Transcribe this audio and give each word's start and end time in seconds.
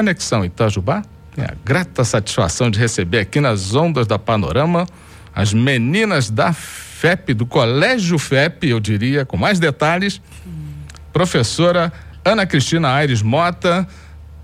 Conexão 0.00 0.42
Itajubá. 0.42 1.02
Tenho 1.34 1.46
a 1.46 1.54
grata 1.62 2.04
satisfação 2.04 2.70
de 2.70 2.78
receber 2.78 3.18
aqui 3.18 3.38
nas 3.38 3.74
ondas 3.74 4.06
da 4.06 4.18
Panorama 4.18 4.86
as 5.34 5.52
meninas 5.52 6.30
da 6.30 6.54
FEP, 6.54 7.34
do 7.34 7.44
Colégio 7.44 8.18
FEP, 8.18 8.66
eu 8.68 8.80
diria, 8.80 9.26
com 9.26 9.36
mais 9.36 9.60
detalhes. 9.60 10.20
Professora 11.12 11.92
Ana 12.24 12.46
Cristina 12.46 12.88
Aires 12.88 13.20
Mota. 13.20 13.86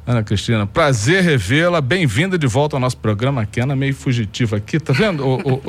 Ana 0.06 0.22
Cristina, 0.22 0.64
prazer 0.68 1.20
revê-la. 1.20 1.80
Bem-vinda 1.80 2.38
de 2.38 2.46
volta 2.46 2.76
ao 2.76 2.80
nosso 2.80 2.96
programa. 2.96 3.42
Aqui, 3.42 3.58
Ana, 3.58 3.74
meio 3.74 3.92
fugitiva 3.92 4.56
aqui, 4.56 4.78
tá 4.78 4.92
vendo, 4.92 5.26
ô, 5.26 5.34
ô, 5.34 5.60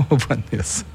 ô, 0.08 0.16
Vanessa? 0.16 0.86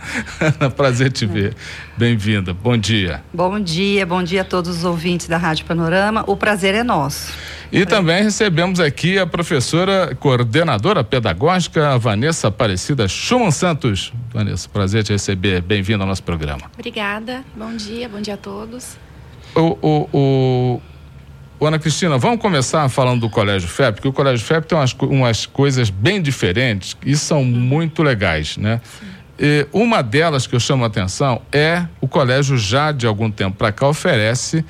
Ana, 0.42 0.72
prazer 0.72 1.12
te 1.12 1.24
ver. 1.28 1.56
Bem-vinda. 1.96 2.52
Bom 2.52 2.76
dia. 2.76 3.24
Bom 3.32 3.60
dia, 3.60 4.08
bom 4.08 4.24
dia 4.24 4.42
a 4.42 4.44
todos 4.44 4.78
os 4.78 4.84
ouvintes 4.86 5.28
da 5.28 5.38
Rádio 5.38 5.68
Panorama. 5.68 6.24
O 6.26 6.36
prazer 6.36 6.74
é 6.74 6.84
nosso. 6.84 7.32
E 7.72 7.86
também 7.86 8.24
recebemos 8.24 8.80
aqui 8.80 9.20
a 9.20 9.28
professora 9.28 10.16
coordenadora 10.16 11.04
pedagógica, 11.04 11.96
Vanessa 12.00 12.48
Aparecida 12.48 13.08
Schumann 13.08 13.52
Santos. 13.52 14.12
Vanessa, 14.34 14.68
prazer 14.68 15.04
te 15.04 15.14
receber. 15.14 15.62
Bem-vinda 15.62 16.04
ao 16.04 16.08
nosso 16.08 16.24
programa. 16.24 16.64
Obrigada. 16.74 17.46
Bom 17.56 17.76
dia, 17.76 18.10
bom 18.10 18.20
dia 18.20 18.34
a 18.34 18.38
todos. 18.38 18.98
O, 19.56 19.78
o, 19.80 20.10
o 20.12 20.82
Ana 21.68 21.78
Cristina, 21.78 22.18
vamos 22.18 22.40
começar 22.40 22.88
falando 22.88 23.22
do 23.22 23.30
Colégio 23.30 23.68
FEP, 23.68 23.96
porque 23.96 24.08
o 24.08 24.14
Colégio 24.14 24.46
FEP 24.46 24.66
tem 24.66 24.78
umas, 24.78 24.94
umas 24.94 25.46
coisas 25.46 25.90
bem 25.90 26.22
diferentes 26.22 26.96
e 27.06 27.18
são 27.18 27.44
muito 27.44 28.02
legais, 28.02 28.56
né? 28.56 28.80
E 29.38 29.68
uma 29.74 30.02
delas 30.02 30.48
que 30.48 30.56
eu 30.56 30.60
chamo 30.60 30.86
a 30.86 30.88
atenção 30.88 31.42
é 31.52 31.86
o 32.00 32.08
colégio 32.08 32.58
já 32.58 32.92
de 32.92 33.06
algum 33.06 33.30
tempo 33.30 33.58
para 33.58 33.72
cá 33.72 33.88
oferece 33.88 34.66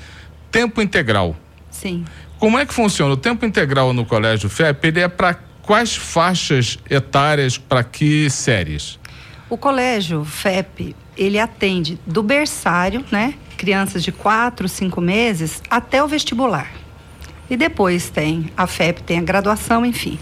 tempo 0.50 0.82
integral. 0.82 1.36
Sim. 1.70 2.04
Como 2.38 2.58
é 2.58 2.66
que 2.66 2.74
funciona? 2.74 3.14
O 3.14 3.16
tempo 3.16 3.44
integral 3.44 3.92
no 3.92 4.04
Colégio 4.04 4.48
FEP, 4.48 4.88
ele 4.88 5.00
é 5.00 5.08
para 5.08 5.34
quais 5.62 5.94
faixas 5.94 6.78
etárias, 6.88 7.58
para 7.58 7.84
que 7.84 8.28
séries? 8.30 8.98
O 9.48 9.56
colégio 9.56 10.24
FEP, 10.24 10.94
ele 11.16 11.38
atende 11.38 11.98
do 12.06 12.22
berçário, 12.22 13.04
né? 13.10 13.34
Crianças 13.56 14.02
de 14.02 14.12
4, 14.12 14.68
5 14.68 15.00
meses, 15.00 15.62
até 15.68 16.02
o 16.02 16.08
vestibular. 16.08 16.79
E 17.50 17.56
depois 17.56 18.08
tem 18.08 18.50
a 18.56 18.66
FEP, 18.66 19.02
tem 19.02 19.18
a 19.18 19.22
graduação, 19.22 19.84
enfim. 19.84 20.18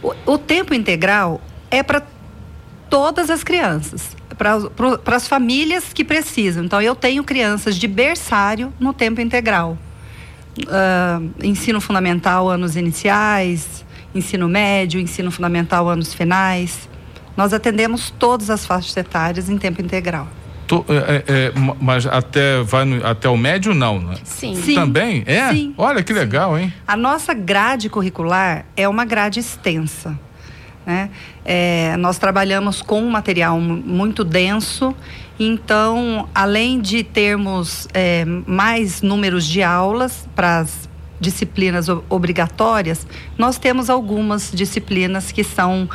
O, 0.00 0.14
o 0.24 0.38
tempo 0.38 0.72
integral 0.72 1.40
é 1.68 1.82
para 1.82 2.02
todas 2.88 3.30
as 3.30 3.42
crianças, 3.42 4.16
para 4.36 5.16
as 5.16 5.26
famílias 5.26 5.92
que 5.92 6.04
precisam. 6.04 6.64
Então, 6.64 6.80
eu 6.80 6.94
tenho 6.94 7.24
crianças 7.24 7.76
de 7.76 7.88
berçário 7.88 8.72
no 8.78 8.92
tempo 8.92 9.20
integral. 9.20 9.76
Uh, 10.58 11.30
ensino 11.42 11.80
fundamental, 11.80 12.48
anos 12.48 12.76
iniciais, 12.76 13.84
ensino 14.14 14.48
médio, 14.48 15.00
ensino 15.00 15.30
fundamental, 15.30 15.88
anos 15.88 16.14
finais. 16.14 16.88
Nós 17.36 17.52
atendemos 17.52 18.10
todas 18.10 18.50
as 18.50 18.66
faixas 18.66 18.96
etárias 18.96 19.48
em 19.48 19.56
tempo 19.56 19.80
integral. 19.80 20.28
Tô, 20.66 20.84
é, 20.88 21.24
é, 21.26 21.52
mas 21.80 22.06
até, 22.06 22.62
vai 22.62 22.84
no, 22.84 23.06
até 23.06 23.28
o 23.28 23.36
médio, 23.36 23.74
não, 23.74 23.98
né? 23.98 24.14
Sim. 24.24 24.54
Sim. 24.54 24.74
Também? 24.74 25.22
É? 25.26 25.50
Sim. 25.50 25.74
Olha 25.76 26.02
que 26.02 26.12
legal, 26.12 26.58
hein? 26.58 26.72
A 26.86 26.96
nossa 26.96 27.34
grade 27.34 27.88
curricular 27.88 28.64
é 28.76 28.88
uma 28.88 29.04
grade 29.04 29.40
extensa. 29.40 30.18
Né? 30.84 31.10
É, 31.44 31.96
nós 31.96 32.18
trabalhamos 32.18 32.82
com 32.82 33.00
um 33.02 33.10
material 33.10 33.60
muito 33.60 34.24
denso, 34.24 34.94
então, 35.38 36.28
além 36.34 36.80
de 36.80 37.02
termos 37.02 37.88
é, 37.94 38.24
mais 38.24 39.02
números 39.02 39.46
de 39.46 39.62
aulas 39.62 40.28
para 40.34 40.58
as 40.58 40.88
disciplinas 41.20 41.86
obrigatórias, 42.08 43.06
nós 43.38 43.58
temos 43.58 43.88
algumas 43.88 44.50
disciplinas 44.52 45.30
que 45.30 45.44
são 45.44 45.88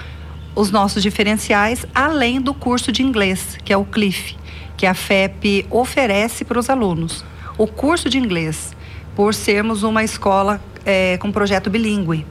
os 0.56 0.72
nossos 0.72 1.04
diferenciais, 1.04 1.86
além 1.94 2.42
do 2.42 2.54
curso 2.54 2.92
de 2.92 3.04
inglês, 3.04 3.58
que 3.64 3.72
é 3.72 3.78
o 3.78 3.86
CLIF, 3.86 4.36
que 4.78 4.86
a 4.86 4.94
FEP 4.94 5.66
oferece 5.70 6.46
para 6.46 6.60
os 6.60 6.70
alunos. 6.70 7.26
O 7.58 7.66
curso 7.66 8.08
de 8.10 8.20
inglês, 8.20 8.76
por 9.16 9.34
sermos 9.34 9.82
uma 9.82 10.04
escola 10.04 10.62
é, 10.86 11.18
com 11.18 11.32
projeto 11.32 11.70
bilíngue. 11.70 12.26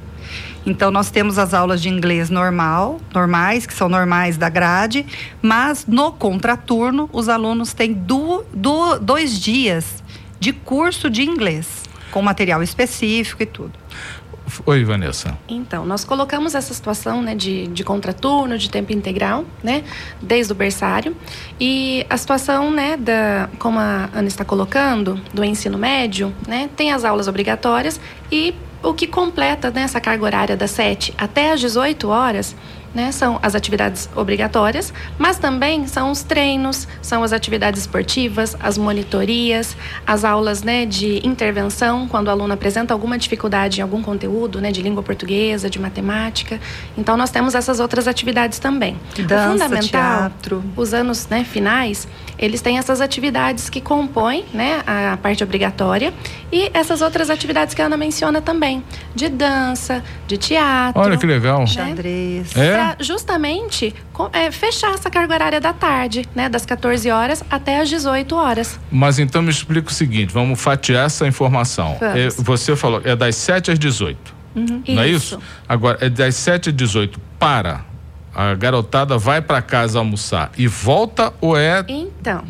Então, 0.65 0.91
nós 0.91 1.11
temos 1.11 1.39
as 1.39 1.55
aulas 1.55 1.83
de 1.83 1.89
inglês 1.89 2.31
normal, 2.31 3.01
normais, 3.15 3.67
que 3.67 3.75
são 3.75 3.89
normais 3.89 4.37
da 4.37 4.49
grade, 4.49 5.07
mas 5.43 5.87
no 5.87 6.13
contraturno, 6.13 7.09
os 7.13 7.29
alunos 7.29 7.73
têm 7.73 7.93
do, 7.93 8.45
do, 8.53 8.99
dois 8.99 9.39
dias 9.39 10.03
de 10.41 10.53
curso 10.53 11.09
de 11.09 11.23
inglês, 11.23 11.85
com 12.11 12.21
material 12.23 12.63
específico 12.63 13.43
e 13.43 13.47
tudo. 13.47 13.73
Oi, 14.65 14.85
Vanessa. 14.85 15.37
Então, 15.49 15.85
nós 15.85 16.05
colocamos 16.05 16.55
essa 16.55 16.73
situação 16.73 17.21
né, 17.21 17.35
de, 17.35 17.67
de 17.69 17.83
contraturno, 17.83 18.57
de 18.57 18.71
tempo 18.71 18.93
integral, 18.93 19.45
né, 19.63 19.83
desde 20.23 20.53
o 20.53 20.55
berçário. 20.55 21.17
E 21.61 22.07
a 22.09 22.17
situação, 22.17 22.71
né, 22.71 22.97
da, 22.97 23.49
como 23.59 23.79
a 23.79 24.09
Ana 24.15 24.29
está 24.29 24.45
colocando, 24.45 25.21
do 25.35 25.45
ensino 25.45 25.77
médio, 25.77 26.33
né, 26.47 26.71
tem 26.77 26.93
as 26.93 27.05
aulas 27.05 27.29
obrigatórias 27.29 28.01
e 28.31 28.55
o 28.83 28.95
que 28.95 29.07
completa 29.07 29.71
né, 29.71 29.83
essa 29.83 30.01
carga 30.01 30.25
horária 30.25 30.57
das 30.57 30.71
7 30.71 31.13
até 31.19 31.53
as 31.53 31.61
18 31.61 32.09
horas 32.09 32.55
né, 32.97 33.13
são 33.13 33.39
as 33.43 33.55
atividades 33.55 34.09
obrigatórias, 34.17 34.93
mas 35.19 35.39
também 35.39 35.87
são 35.87 36.11
os 36.11 36.23
treinos, 36.23 36.89
são 37.03 37.23
as 37.23 37.31
atividades 37.31 37.83
esportivas, 37.83 38.57
as 38.59 38.79
monitorias, 38.79 39.77
as 40.07 40.25
aulas 40.25 40.63
né, 40.63 40.87
de 40.87 41.25
intervenção, 41.25 42.09
quando 42.09 42.29
o 42.29 42.31
aluno 42.31 42.55
apresenta 42.55 42.95
alguma 42.95 43.19
dificuldade 43.19 43.81
em 43.81 43.83
algum 43.83 44.03
conteúdo, 44.03 44.63
né, 44.63 44.73
de 44.73 44.81
língua 44.81 45.03
portuguesa, 45.03 45.69
de 45.69 45.79
matemática. 45.79 46.59
Então, 46.97 47.19
nós 47.19 47.31
temos 47.31 47.55
essas 47.55 47.81
outras 47.81 48.09
atividades 48.09 48.59
também. 48.59 48.99
Dança, 49.19 49.49
o 49.49 49.53
fundamental, 49.53 49.81
teatro. 49.91 50.65
os 50.75 50.95
anos 50.95 51.29
né, 51.29 51.45
finais, 51.45 52.09
eles 52.39 52.61
têm 52.61 52.79
essas 52.79 53.01
atividades 53.01 53.71
que 53.71 53.81
compõem 53.81 54.45
né, 54.53 54.83
a 54.87 55.17
parte 55.17 55.43
obrigatória 55.43 56.13
e 56.53 56.71
essas 56.75 57.03
outras 57.03 57.31
atividades 57.31 57.75
que 57.75 57.83
a 57.83 57.87
Ana 57.87 57.97
menciona 57.97 58.41
também, 58.41 58.83
de 59.15 59.29
dança, 59.29 60.03
de 60.27 60.37
teatro. 60.37 61.01
Olha 61.01 61.17
que 61.17 61.27
legal. 61.27 61.61
Né? 61.61 61.67
Xadrez. 61.67 62.57
É? 62.57 62.73
Pra 62.73 62.97
justamente 63.01 63.95
é, 64.33 64.51
fechar 64.51 64.95
essa 64.95 65.11
carga 65.11 65.35
horária 65.35 65.61
da 65.61 65.73
tarde, 65.73 66.25
né, 66.35 66.49
das 66.49 66.67
14 66.67 67.11
horas 67.11 67.43
até 67.51 67.81
as 67.81 67.89
18 67.89 68.35
horas. 68.35 68.79
Mas 68.91 69.19
então 69.19 69.43
me 69.43 69.51
explica 69.51 69.89
o 69.89 69.93
seguinte, 69.93 70.33
vamos 70.33 70.61
fatiar 70.61 71.07
essa 71.07 71.27
informação. 71.27 71.97
É, 72.01 72.29
você 72.39 72.77
falou, 72.77 73.01
é 73.05 73.17
das 73.17 73.37
7 73.37 73.73
às 73.73 73.79
18. 73.79 74.37
Uhum. 74.55 74.83
Não 74.89 75.03
é 75.03 75.09
isso? 75.09 75.39
Agora, 75.69 75.99
é 76.01 76.09
das 76.09 76.35
7 76.37 76.71
às 76.71 76.75
18 76.75 77.21
para 77.39 77.85
a 78.37 78.55
garotada 78.55 79.17
vai 79.17 79.41
para 79.41 79.63
casa 79.63 79.99
almoçar 79.99 80.53
e 80.59 80.69
volta 80.69 81.33
ou 81.41 81.57
é. 81.57 81.83
Então. 81.89 82.45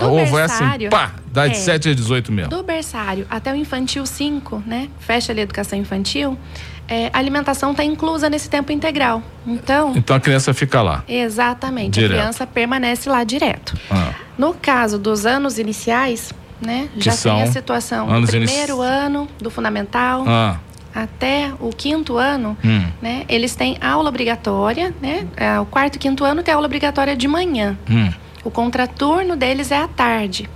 Ou 0.00 0.18
berçário, 0.18 0.38
é 0.38 0.44
assim, 0.44 0.88
pá, 0.88 1.14
das 1.32 1.50
é, 1.50 1.54
7 1.54 1.88
às 1.88 1.96
18 1.96 2.30
mesmo? 2.30 2.50
Do 2.50 2.62
berçário 2.62 3.26
até 3.28 3.52
o 3.52 3.56
infantil 3.56 4.06
5, 4.06 4.62
né? 4.64 4.88
Fecha 5.00 5.32
ali 5.32 5.40
a 5.40 5.42
educação 5.42 5.76
infantil. 5.76 6.38
É, 6.86 7.10
a 7.12 7.18
alimentação 7.18 7.72
está 7.72 7.82
inclusa 7.82 8.30
nesse 8.30 8.48
tempo 8.48 8.70
integral. 8.70 9.20
Então. 9.44 9.94
Então 9.96 10.14
a 10.14 10.20
criança 10.20 10.54
fica 10.54 10.80
lá. 10.80 11.02
Exatamente. 11.08 11.94
Direto. 11.94 12.12
A 12.12 12.20
criança 12.20 12.46
permanece 12.46 13.08
lá 13.08 13.24
direto. 13.24 13.76
Ah. 13.90 14.12
No 14.38 14.54
caso 14.54 14.96
dos 14.96 15.26
anos 15.26 15.58
iniciais, 15.58 16.32
né? 16.60 16.88
Já 16.96 17.16
tem 17.16 17.42
a 17.42 17.46
situação. 17.48 18.06
Primeiro 18.06 18.76
inici... 18.76 18.80
ano 18.80 19.28
do 19.40 19.50
fundamental. 19.50 20.24
Ah 20.24 20.58
até 20.96 21.52
o 21.60 21.68
quinto 21.68 22.16
ano, 22.16 22.56
hum. 22.64 22.86
né, 23.02 23.26
eles 23.28 23.54
têm 23.54 23.76
aula 23.82 24.08
obrigatória, 24.08 24.94
né? 25.00 25.28
É, 25.36 25.60
o 25.60 25.66
quarto 25.66 25.96
e 25.96 25.98
quinto 25.98 26.24
ano 26.24 26.42
tem 26.42 26.54
aula 26.54 26.66
obrigatória 26.66 27.14
de 27.14 27.28
manhã. 27.28 27.76
Hum. 27.88 28.10
O 28.42 28.50
contraturno 28.50 29.36
deles 29.36 29.70
é 29.70 29.76
à 29.76 29.86
tarde. 29.86 30.48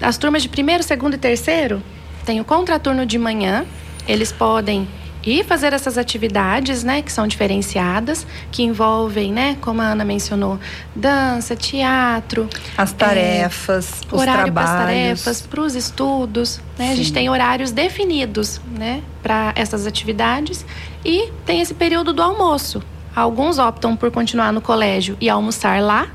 As 0.00 0.16
turmas 0.16 0.42
de 0.42 0.48
primeiro, 0.48 0.84
segundo 0.84 1.14
e 1.14 1.18
terceiro 1.18 1.82
têm 2.24 2.40
o 2.40 2.44
contraturno 2.44 3.04
de 3.04 3.18
manhã. 3.18 3.66
Eles 4.06 4.30
podem 4.30 4.86
e 5.24 5.44
fazer 5.44 5.72
essas 5.72 5.98
atividades, 5.98 6.82
né, 6.82 7.02
que 7.02 7.12
são 7.12 7.26
diferenciadas, 7.26 8.26
que 8.50 8.62
envolvem, 8.62 9.32
né, 9.32 9.56
como 9.60 9.82
a 9.82 9.86
Ana 9.86 10.04
mencionou, 10.04 10.58
dança, 10.94 11.54
teatro, 11.54 12.48
as 12.76 12.92
tarefas, 12.92 14.02
é, 14.02 14.14
os 14.14 14.20
horário 14.20 14.52
para 14.52 14.62
as 14.62 14.70
tarefas, 14.70 15.42
para 15.42 15.60
os 15.60 15.74
estudos, 15.74 16.60
né? 16.78 16.92
A 16.92 16.94
gente 16.94 17.12
tem 17.12 17.28
horários 17.28 17.70
definidos, 17.70 18.60
né, 18.76 19.02
para 19.22 19.52
essas 19.56 19.86
atividades 19.86 20.64
e 21.04 21.30
tem 21.44 21.60
esse 21.60 21.74
período 21.74 22.12
do 22.12 22.22
almoço. 22.22 22.82
Alguns 23.14 23.58
optam 23.58 23.96
por 23.96 24.10
continuar 24.10 24.52
no 24.52 24.60
colégio 24.60 25.16
e 25.20 25.28
almoçar 25.28 25.82
lá, 25.82 26.08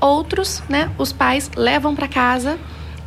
outros, 0.00 0.62
né, 0.68 0.90
os 0.98 1.12
pais 1.12 1.50
levam 1.54 1.94
para 1.94 2.08
casa 2.08 2.58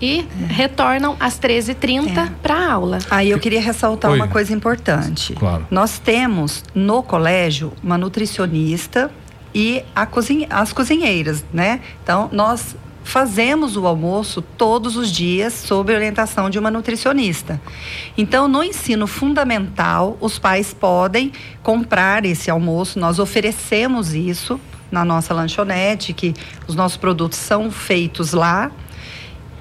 e 0.02 0.20
é. 0.20 0.54
retornam 0.54 1.16
às 1.20 1.40
13h30 1.40 2.18
é. 2.18 2.32
para 2.42 2.56
a 2.56 2.72
aula. 2.74 3.00
Aí 3.10 3.30
eu 3.30 3.40
queria 3.40 3.62
ressaltar 3.62 4.12
Oi. 4.12 4.18
uma 4.18 4.28
coisa 4.28 4.54
importante. 4.54 5.34
Claro. 5.34 5.66
Nós 5.70 6.00
temos 6.00 6.64
no 6.74 7.02
colégio 7.04 7.74
uma 7.84 7.98
nutricionista 7.98 9.12
e 9.54 9.84
cozinha, 10.12 10.48
as 10.50 10.74
cozinheiras, 10.74 11.46
né? 11.54 11.80
Então, 12.04 12.30
nós 12.32 12.76
fazemos 13.04 13.76
o 13.76 13.86
almoço 13.86 14.42
todos 14.42 14.96
os 14.96 15.12
dias 15.12 15.54
sob 15.54 15.94
orientação 15.94 16.50
de 16.50 16.58
uma 16.58 16.72
nutricionista. 16.72 17.62
Então, 18.18 18.48
no 18.48 18.64
ensino 18.64 19.06
fundamental, 19.06 20.18
os 20.22 20.40
pais 20.40 20.74
podem 20.74 21.32
comprar 21.62 22.26
esse 22.26 22.50
almoço, 22.50 23.00
nós 23.00 23.20
oferecemos 23.20 24.14
isso 24.14 24.60
na 24.90 25.04
nossa 25.04 25.34
lanchonete, 25.34 26.14
que 26.14 26.34
os 26.68 26.76
nossos 26.76 26.98
produtos 26.98 27.38
são 27.40 27.72
feitos 27.72 28.32
lá. 28.32 28.72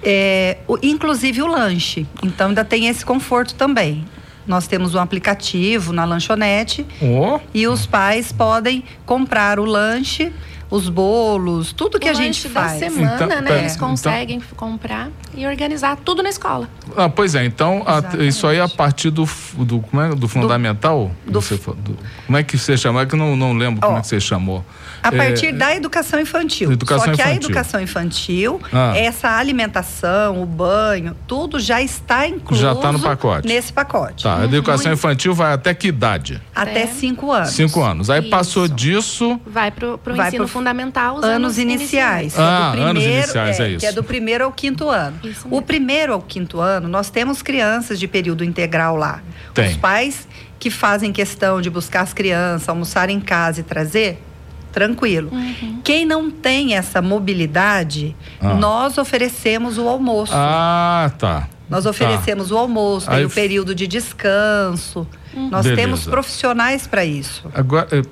É, 0.03 0.59
o, 0.67 0.79
inclusive 0.83 1.43
o 1.43 1.47
lanche. 1.47 2.07
Então 2.23 2.49
ainda 2.49 2.65
tem 2.65 2.87
esse 2.89 3.05
conforto 3.05 3.55
também. 3.55 4.05
Nós 4.47 4.67
temos 4.67 4.95
um 4.95 4.99
aplicativo 4.99 5.93
na 5.93 6.05
lanchonete 6.05 6.85
Oh. 7.01 7.39
e 7.55 7.67
os 7.69 7.87
pais 7.87 8.33
podem 8.33 8.83
comprar 9.07 9.61
o 9.61 9.65
lanche, 9.65 10.33
os 10.73 10.89
bolos, 10.89 11.71
tudo 11.73 12.01
que 12.01 12.09
o 12.09 12.11
a 12.11 12.15
gente 12.15 12.49
faz. 12.49 12.73
da 12.73 12.79
semana, 12.89 13.15
Então, 13.15 13.27
né? 13.29 13.43
pera, 13.43 13.59
Eles 13.61 13.75
então- 13.77 13.89
conseguem 13.91 14.41
comprar 14.57 15.11
e 15.35 15.47
organizar 15.47 15.97
tudo 16.03 16.23
na 16.23 16.31
escola. 16.31 16.67
Ah, 16.97 17.09
pois 17.11 17.35
é, 17.35 17.45
então 17.45 17.83
a- 17.87 18.23
isso 18.25 18.47
aí 18.47 18.57
é 18.57 18.63
a 18.63 18.69
partir 18.69 19.11
do, 19.11 19.29
do, 19.59 19.81
como 19.81 20.03
é, 20.03 20.09
do 20.15 20.27
fundamental? 20.27 21.11
do 21.27 21.41
Você 21.43 21.57
do- 21.57 21.97
como 22.27 22.39
é 22.39 22.43
que 22.43 22.57
você 22.57 22.77
chamou? 22.77 23.03
É 23.03 23.07
que 23.07 23.15
eu 23.15 23.19
não, 23.19 23.37
não 23.37 23.53
lembro 23.53 23.81
como 23.83 23.95
Ó, 23.95 23.99
é 23.99 24.01
que 24.01 24.07
você 24.07 24.19
chamou. 24.21 24.65
A 25.03 25.09
É, 25.09 25.11
partir 25.11 25.53
da 25.53 25.75
educação 25.75 26.19
infantil. 26.21 26.71
Educação 26.73 27.07
Só 27.07 27.13
que 27.13 27.21
a 27.23 27.25
infantil. 27.33 27.49
educação 27.51 27.81
infantil, 27.81 28.61
Ah. 28.73 28.93
essa 28.97 29.29
alimentação, 29.37 30.43
o 30.43 30.47
banho, 30.47 31.17
tudo 31.27 31.59
já 31.59 31.81
está 31.83 32.27
incluso 32.27 32.63
Já 32.63 32.75
tá 32.75 32.93
no 32.93 33.01
pacote. 33.01 33.47
nesse 33.49 33.73
pacote. 33.73 34.23
Tá, 34.25 34.39
a 34.41 34.45
educação 34.45 34.93
infantil 34.93 35.35
vai 35.35 35.53
até 35.53 35.75
que 35.75 35.89
idade? 35.89 36.41
Até 36.55 36.83
É. 36.83 36.87
cinco 36.87 37.33
anos. 37.33 37.51
Cinco 37.51 37.83
anos. 37.83 38.11
Aí 38.11 38.21
Isso. 38.21 38.31
passou 38.31 38.69
disso. 38.69 39.41
Vai 39.47 39.71
pro 39.71 39.99
Vai 40.05 40.29
ensino 40.29 40.45
pro 40.45 40.53
fundamental, 40.63 41.17
os 41.17 41.25
anos 41.25 41.59
iniciais. 41.59 42.35
que 42.35 42.41
é 42.41 42.45
Ah, 42.45 42.73
do 42.75 42.81
anos 42.83 43.03
primeiro- 43.03 43.23
iniciais, 43.25 43.61
é 43.61 43.69
isso. 43.71 43.79
Que 43.81 43.87
é 43.87 43.93
do 43.93 44.05
primeiro 44.05 44.45
ao 44.45 44.53
quinto 44.53 44.89
ano. 44.89 45.19
O 45.51 45.61
primeiro 45.61 46.13
ao 46.13 46.23
quinto 46.23 46.61
ano, 46.61 46.89
nós 46.89 47.11
temos 47.11 47.43
crianças 47.43 47.99
de 47.99 48.07
período 48.07 48.45
integral 48.45 48.97
lá. 48.97 49.21
Tem. 49.53 49.69
Os 49.69 49.77
pais 49.77 50.29
que 50.59 50.71
fazem 50.71 51.13
questão 51.13 51.61
de 51.61 51.69
buscar 51.69 52.03
as 52.03 52.15
crianças, 52.15 52.69
almoçar 52.69 53.11
em 53.11 53.19
casa 53.21 53.61
e 53.61 53.63
trazer, 53.65 54.23
tranquilo. 54.71 55.29
Uhum. 55.33 55.81
Quem 55.83 56.07
não 56.07 56.31
tem 56.31 56.75
essa 56.77 57.03
mobilidade, 57.03 58.15
Ah. 58.41 58.55
nós 58.55 58.97
oferecemos 58.97 59.77
o 59.77 59.89
almoço. 59.89 60.33
Ah, 60.35 61.11
tá. 61.19 61.49
Nós 61.69 61.85
Tá. 61.85 61.91
oferecemos 61.91 62.51
o 62.51 62.57
almoço, 62.57 63.07
tem 63.09 63.17
Aí 63.19 63.25
o 63.25 63.31
período 63.31 63.75
de 63.75 63.87
descanso. 63.87 65.07
Nós 65.35 65.63
Beleza. 65.65 65.83
temos 65.83 66.05
profissionais 66.07 66.87
para 66.87 67.05
isso. 67.05 67.45
Agora, 67.55 67.89
eh, 67.91 68.03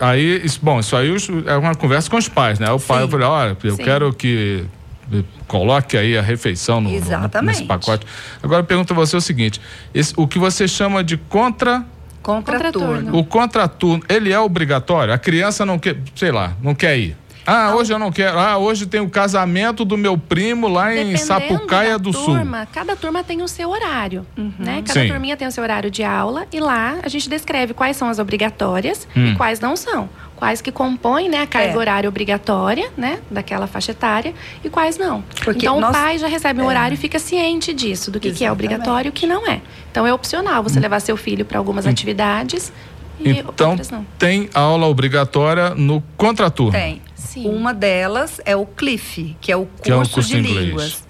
aí, 0.00 0.40
isso, 0.44 0.58
bom, 0.62 0.80
isso 0.80 0.96
aí 0.96 1.14
é 1.46 1.56
uma 1.56 1.74
conversa 1.74 2.10
com 2.10 2.16
os 2.16 2.28
pais, 2.28 2.58
né? 2.58 2.70
O 2.70 2.78
pai, 2.80 3.04
Sim. 3.04 3.10
falei, 3.10 3.26
olha, 3.26 3.56
eu 3.62 3.76
Sim. 3.76 3.82
quero 3.84 4.12
que 4.12 4.64
eh, 5.12 5.22
coloque 5.46 5.96
aí 5.96 6.16
a 6.18 6.22
refeição 6.22 6.80
no, 6.80 6.90
no- 6.90 6.96
Exatamente. 6.96 7.56
nesse 7.58 7.64
pacote. 7.64 8.06
Agora 8.42 8.60
eu 8.60 8.64
pergunto 8.64 8.92
a 8.92 8.96
você 8.96 9.16
o 9.16 9.20
seguinte: 9.20 9.60
esse- 9.94 10.12
o 10.16 10.26
que 10.26 10.38
você 10.38 10.66
chama 10.68 11.02
de 11.04 11.16
contra. 11.16 11.84
Contraturno. 12.22 12.72
Contraturno. 12.72 13.18
O 13.18 13.24
contraturno, 13.24 14.02
ele 14.08 14.32
é 14.32 14.38
obrigatório? 14.38 15.14
A 15.14 15.18
criança 15.18 15.64
não 15.64 15.78
quer, 15.78 15.96
sei 16.14 16.30
lá, 16.30 16.52
não 16.62 16.74
quer 16.74 16.98
ir. 16.98 17.16
Ah, 17.50 17.74
hoje 17.74 17.92
eu 17.92 17.98
não 17.98 18.12
quero. 18.12 18.38
Ah, 18.38 18.58
hoje 18.58 18.84
tem 18.86 19.00
o 19.00 19.08
casamento 19.08 19.84
do 19.84 19.96
meu 19.96 20.18
primo 20.18 20.68
lá 20.68 20.92
em 20.92 20.96
Dependendo 21.12 21.18
Sapucaia 21.20 21.90
da 21.92 21.96
do 21.98 22.12
Sul. 22.12 22.24
turma, 22.26 22.68
Cada 22.70 22.94
turma 22.94 23.24
tem 23.24 23.40
o 23.42 23.48
seu 23.48 23.70
horário, 23.70 24.26
né? 24.58 24.82
Cada 24.86 25.00
Sim. 25.00 25.08
turminha 25.08 25.36
tem 25.36 25.48
o 25.48 25.50
seu 25.50 25.62
horário 25.62 25.90
de 25.90 26.02
aula 26.04 26.46
e 26.52 26.60
lá 26.60 26.96
a 27.02 27.08
gente 27.08 27.28
descreve 27.28 27.72
quais 27.72 27.96
são 27.96 28.08
as 28.08 28.18
obrigatórias 28.18 29.08
Hum. 29.16 29.28
e 29.32 29.34
quais 29.36 29.60
não 29.60 29.76
são. 29.76 30.08
Quais 30.36 30.60
que 30.60 30.70
compõem 30.70 31.28
né, 31.28 31.40
a 31.42 31.46
carga 31.46 31.72
É. 31.72 31.76
horária 31.76 32.08
obrigatória, 32.08 32.90
né? 32.96 33.18
Daquela 33.30 33.66
faixa 33.66 33.90
etária 33.90 34.34
e 34.62 34.68
quais 34.70 34.96
não. 34.98 35.22
Porque 35.44 35.66
então 35.66 35.80
nós- 35.80 35.90
o 35.90 35.92
pai 35.98 36.18
já 36.18 36.28
recebe 36.28 36.60
um 36.60 36.64
É. 36.64 36.68
horário 36.68 36.94
e 36.94 36.96
fica 36.96 37.18
ciente 37.18 37.72
disso, 37.72 38.10
do 38.10 38.20
que, 38.20 38.30
que 38.30 38.44
é 38.44 38.52
obrigatório 38.52 39.08
e 39.08 39.10
o 39.10 39.12
que 39.12 39.26
não 39.26 39.46
é. 39.48 39.60
Então 39.90 40.06
é 40.06 40.12
opcional 40.12 40.62
você 40.62 40.78
levar 40.78 41.00
seu 41.00 41.16
filho 41.16 41.44
para 41.44 41.58
algumas 41.58 41.86
atividades 41.86 42.72
e 43.18 43.30
Então, 43.30 43.70
outras 43.70 43.90
não. 43.90 44.06
tem 44.16 44.48
aula 44.54 44.86
obrigatória 44.86 45.70
no 45.74 46.00
contraturno. 46.16 46.70
Tem. 46.72 47.02
Sim. 47.32 47.46
Uma 47.48 47.74
delas 47.74 48.40
é 48.44 48.56
o 48.56 48.64
CLIF, 48.64 49.36
que 49.40 49.52
é 49.52 49.56
o 49.56 49.66
curso, 49.66 49.82
Que 49.82 49.90
é 49.90 49.96
o 49.96 50.08
curso 50.08 50.28
de 50.30 50.40
línguas. 50.40 51.04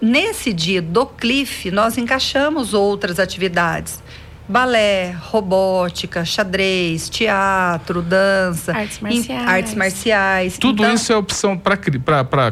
Nesse 0.00 0.52
dia 0.52 0.82
do 0.82 1.06
CLIF, 1.06 1.70
nós 1.70 1.96
encaixamos 1.96 2.74
outras 2.74 3.18
atividades. 3.18 4.02
Balé, 4.46 5.12
robótica, 5.18 6.22
xadrez, 6.22 7.08
teatro, 7.08 8.02
dança, 8.02 8.72
Artes 8.76 9.00
marciais. 9.00 9.48
artes 9.48 9.74
marciais. 9.74 10.58
Tudo 10.58 10.82
Então, 10.82 10.94
isso 10.94 11.10
é 11.10 11.16
opção 11.16 11.56
para 11.56 11.78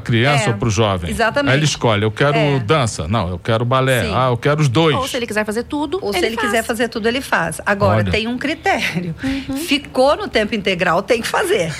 criança 0.01 0.45
É, 0.45 0.49
ou 0.49 0.55
para 0.55 0.69
o 0.69 0.71
jovem? 0.71 1.11
exatamente. 1.11 1.53
Aí 1.53 1.59
ele 1.59 1.67
escolhe, 1.67 2.03
eu 2.03 2.11
quero 2.11 2.35
É. 2.39 2.59
dança, 2.61 3.07
não, 3.07 3.29
eu 3.29 3.39
quero 3.39 3.67
balé, 3.67 4.05
Sim. 4.07 4.13
ah, 4.15 4.29
eu 4.31 4.39
quero 4.39 4.63
os 4.63 4.71
dois. 4.71 4.97
Ou 4.97 5.07
se 5.07 5.19
ele 5.19 5.27
quiser 5.27 5.45
fazer 5.45 5.65
tudo, 5.65 5.99
Ou 6.01 6.15
se 6.15 6.19
ele 6.21 6.31
faz. 6.35 6.47
quiser 6.47 6.63
fazer 6.65 6.89
tudo, 6.89 7.07
ele 7.07 7.21
faz. 7.21 7.61
Agora, 7.67 7.99
Olha. 7.99 8.11
tem 8.11 8.27
um 8.27 8.39
critério. 8.39 9.15
Uhum. 9.23 9.57
Ficou 9.59 10.17
no 10.17 10.29
tempo 10.29 10.55
integral, 10.55 11.03
tem 11.03 11.21
que 11.21 11.29
fazer. 11.29 11.75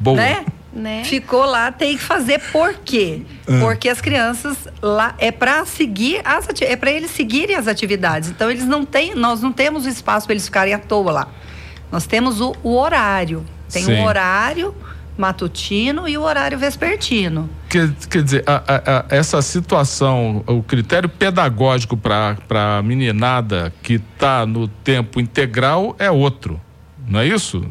Boa. 0.00 0.16
Né? 0.16 0.44
Né? 0.72 1.02
Ficou 1.04 1.44
lá, 1.44 1.72
tem 1.72 1.96
que 1.96 2.02
fazer 2.02 2.38
por 2.52 2.74
quê? 2.84 3.22
Ah. 3.48 3.58
Porque 3.60 3.88
as 3.88 4.00
crianças 4.00 4.68
lá 4.82 5.14
é 5.18 5.32
para 5.32 5.64
seguir 5.64 6.20
as 6.24 6.46
é 6.60 6.76
para 6.76 6.90
eles 6.90 7.10
seguirem 7.10 7.56
as 7.56 7.66
atividades. 7.66 8.28
Então 8.28 8.50
eles 8.50 8.64
não 8.64 8.84
têm, 8.84 9.14
nós 9.14 9.40
não 9.40 9.50
temos 9.50 9.86
o 9.86 9.88
espaço 9.88 10.26
para 10.26 10.34
eles 10.34 10.44
ficarem 10.44 10.74
à 10.74 10.78
toa 10.78 11.10
lá. 11.10 11.28
Nós 11.90 12.06
temos 12.06 12.40
o, 12.40 12.54
o 12.62 12.76
horário. 12.76 13.44
Tem 13.72 13.82
Sim. 13.82 14.00
o 14.00 14.04
horário 14.04 14.74
matutino 15.16 16.08
e 16.08 16.16
o 16.16 16.22
horário 16.22 16.56
vespertino. 16.58 17.50
Quer, 17.68 17.90
quer 18.08 18.22
dizer, 18.22 18.44
a- 18.46 18.62
a- 18.66 18.98
a- 18.98 19.04
essa 19.10 19.42
situação, 19.42 20.44
o 20.46 20.62
critério 20.62 21.08
pedagógico 21.08 21.96
para 21.96 22.36
a 22.78 22.82
meninada 22.82 23.72
que 23.82 23.94
está 23.94 24.46
no 24.46 24.68
tempo 24.68 25.20
integral 25.20 25.96
é 25.98 26.10
outro. 26.10 26.60
Não 27.08 27.20
é 27.20 27.26
isso? 27.26 27.64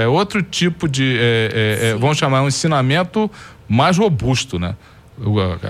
É 0.00 0.06
outro 0.06 0.42
tipo 0.42 0.88
de. 0.88 1.16
é, 1.18 1.50
é, 1.52 1.88
é, 1.88 1.94
vamos 1.94 2.18
chamar 2.18 2.42
um 2.42 2.48
ensinamento 2.48 3.30
mais 3.68 3.96
robusto, 3.96 4.58
né? 4.58 4.76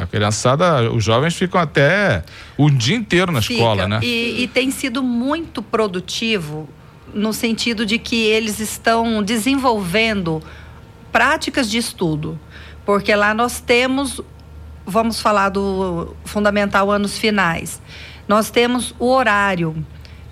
A 0.00 0.06
criançada, 0.06 0.90
os 0.90 1.04
jovens 1.04 1.34
ficam 1.34 1.60
até 1.60 2.24
o 2.56 2.70
dia 2.70 2.96
inteiro 2.96 3.30
na 3.30 3.42
Fica. 3.42 3.54
escola, 3.54 3.88
né? 3.88 4.00
E, 4.02 4.42
e 4.42 4.48
tem 4.48 4.70
sido 4.70 5.02
muito 5.02 5.62
produtivo 5.62 6.68
no 7.12 7.32
sentido 7.32 7.85
de 7.85 7.99
que 7.99 8.25
eles 8.25 8.58
estão 8.61 9.23
desenvolvendo 9.23 10.42
práticas 11.11 11.70
de 11.70 11.78
estudo. 11.78 12.38
Porque 12.85 13.14
lá 13.14 13.35
nós 13.35 13.61
temos, 13.61 14.20
vamos 14.87 15.20
falar 15.20 15.50
do 15.50 16.16
fundamental 16.25 16.90
anos 16.90 17.18
finais, 17.18 17.80
nós 18.26 18.50
temos 18.50 18.94
o 18.99 19.08
horário 19.11 19.85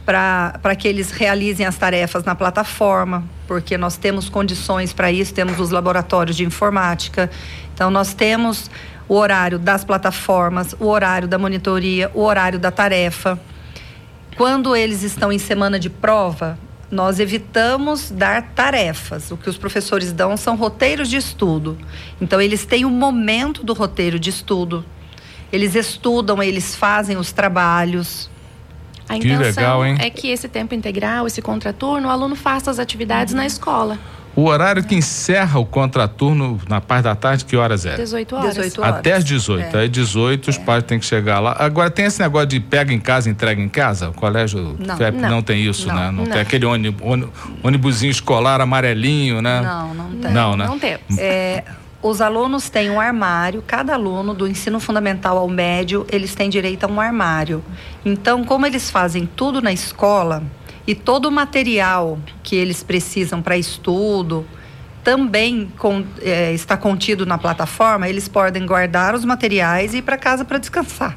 para 0.04 0.74
que 0.76 0.88
eles 0.88 1.10
realizem 1.10 1.66
as 1.66 1.76
tarefas 1.76 2.24
na 2.24 2.34
plataforma, 2.34 3.24
porque 3.46 3.76
nós 3.76 3.96
temos 3.96 4.28
condições 4.28 4.92
para 4.92 5.12
isso, 5.12 5.32
temos 5.32 5.60
os 5.60 5.70
laboratórios 5.70 6.36
de 6.36 6.44
informática. 6.44 7.30
Então, 7.74 7.90
nós 7.90 8.14
temos 8.14 8.70
o 9.08 9.14
horário 9.14 9.58
das 9.58 9.84
plataformas, 9.84 10.74
o 10.78 10.86
horário 10.86 11.26
da 11.26 11.38
monitoria, 11.38 12.10
o 12.14 12.22
horário 12.22 12.58
da 12.58 12.70
tarefa. 12.70 13.38
Quando 14.36 14.74
eles 14.74 15.02
estão 15.02 15.32
em 15.32 15.38
semana 15.38 15.78
de 15.78 15.90
prova, 15.90 16.58
nós 16.90 17.20
evitamos 17.20 18.10
dar 18.10 18.42
tarefas. 18.54 19.30
O 19.30 19.36
que 19.36 19.48
os 19.48 19.56
professores 19.56 20.12
dão 20.12 20.36
são 20.36 20.56
roteiros 20.56 21.08
de 21.08 21.16
estudo. 21.16 21.78
Então, 22.20 22.40
eles 22.40 22.64
têm 22.64 22.84
o 22.84 22.90
momento 22.90 23.62
do 23.62 23.72
roteiro 23.72 24.18
de 24.18 24.30
estudo. 24.30 24.84
Eles 25.52 25.74
estudam, 25.74 26.42
eles 26.42 26.74
fazem 26.74 27.16
os 27.16 27.32
trabalhos. 27.32 28.30
A 29.10 29.18
Que 29.18 29.26
intenção 29.28 29.62
legal, 29.62 29.84
hein? 29.84 29.96
é 29.98 30.08
que 30.08 30.28
esse 30.28 30.48
tempo 30.48 30.72
integral, 30.74 31.26
esse 31.26 31.42
contraturno, 31.42 32.06
o 32.06 32.10
aluno 32.10 32.36
faça 32.36 32.70
as 32.70 32.78
atividades 32.78 33.32
Uhum. 33.34 33.40
na 33.40 33.46
escola, 33.46 33.98
O 34.36 34.44
horário 34.44 34.84
que 34.84 34.94
encerra 34.94 35.58
o 35.58 35.66
contraturno 35.66 36.60
na 36.68 36.80
parte 36.80 37.02
da 37.02 37.16
tarde, 37.16 37.44
que 37.44 37.56
horas 37.56 37.84
é? 37.84 37.96
18 37.96 38.36
horas. 38.36 38.54
18 38.54 38.80
horas. 38.80 38.94
Até 38.94 39.12
às 39.14 39.24
18. 39.24 39.76
É. 39.76 39.80
Aí 39.80 39.88
18 39.88 40.48
os 40.50 40.56
pais 40.56 40.84
têm 40.84 41.00
que 41.00 41.04
chegar 41.04 41.40
lá. 41.40 41.56
Agora 41.58 41.90
tem 41.90 42.04
esse 42.04 42.20
negócio 42.22 42.46
de 42.46 42.60
pega 42.60 42.92
em 42.94 43.00
casa, 43.00 43.28
entrega 43.28 43.60
em 43.60 43.68
casa? 43.68 44.10
O 44.10 44.14
colégio 44.14 44.76
Não. 44.78 44.96
FEP 44.96 45.18
não, 45.18 45.28
Não. 45.30 45.42
tem 45.42 45.60
isso, 45.66 45.88
Não. 45.88 45.94
né? 45.96 46.06
Não, 46.12 46.12
Não. 46.24 46.26
tem 46.30 46.40
aquele 46.40 46.64
ôni- 46.64 46.94
ôni- 47.02 47.26
ônibusinho 47.60 48.12
escolar 48.12 48.60
amarelinho, 48.60 49.42
né? 49.42 49.60
Não, 49.62 49.94
não 49.94 50.10
tem. 50.12 50.30
Não, 50.30 50.56
né? 50.56 50.64
Não 50.68 50.78
temos. 50.78 51.18
É, 51.18 51.64
os 52.02 52.20
alunos 52.20 52.70
têm 52.70 52.90
um 52.90 52.98
armário, 53.00 53.62
cada 53.66 53.94
aluno 53.94 54.32
do 54.34 54.48
ensino 54.48 54.80
fundamental 54.80 55.36
ao 55.36 55.48
médio, 55.48 56.06
eles 56.10 56.34
têm 56.34 56.48
direito 56.48 56.84
a 56.84 56.86
um 56.86 57.00
armário. 57.00 57.62
Então, 58.04 58.44
como 58.44 58.64
eles 58.66 58.90
fazem 58.90 59.28
tudo 59.36 59.60
na 59.60 59.72
escola 59.72 60.42
e 60.86 60.94
todo 60.94 61.26
o 61.26 61.30
material 61.30 62.18
que 62.42 62.56
eles 62.56 62.82
precisam 62.82 63.42
para 63.42 63.56
estudo 63.58 64.46
também 65.04 65.70
con- 65.78 66.04
é, 66.20 66.52
está 66.52 66.76
contido 66.76 67.24
na 67.26 67.38
plataforma, 67.38 68.08
eles 68.08 68.28
podem 68.28 68.66
guardar 68.66 69.14
os 69.14 69.24
materiais 69.24 69.94
e 69.94 69.98
ir 69.98 70.02
para 70.02 70.16
casa 70.18 70.44
para 70.44 70.58
descansar. 70.58 71.16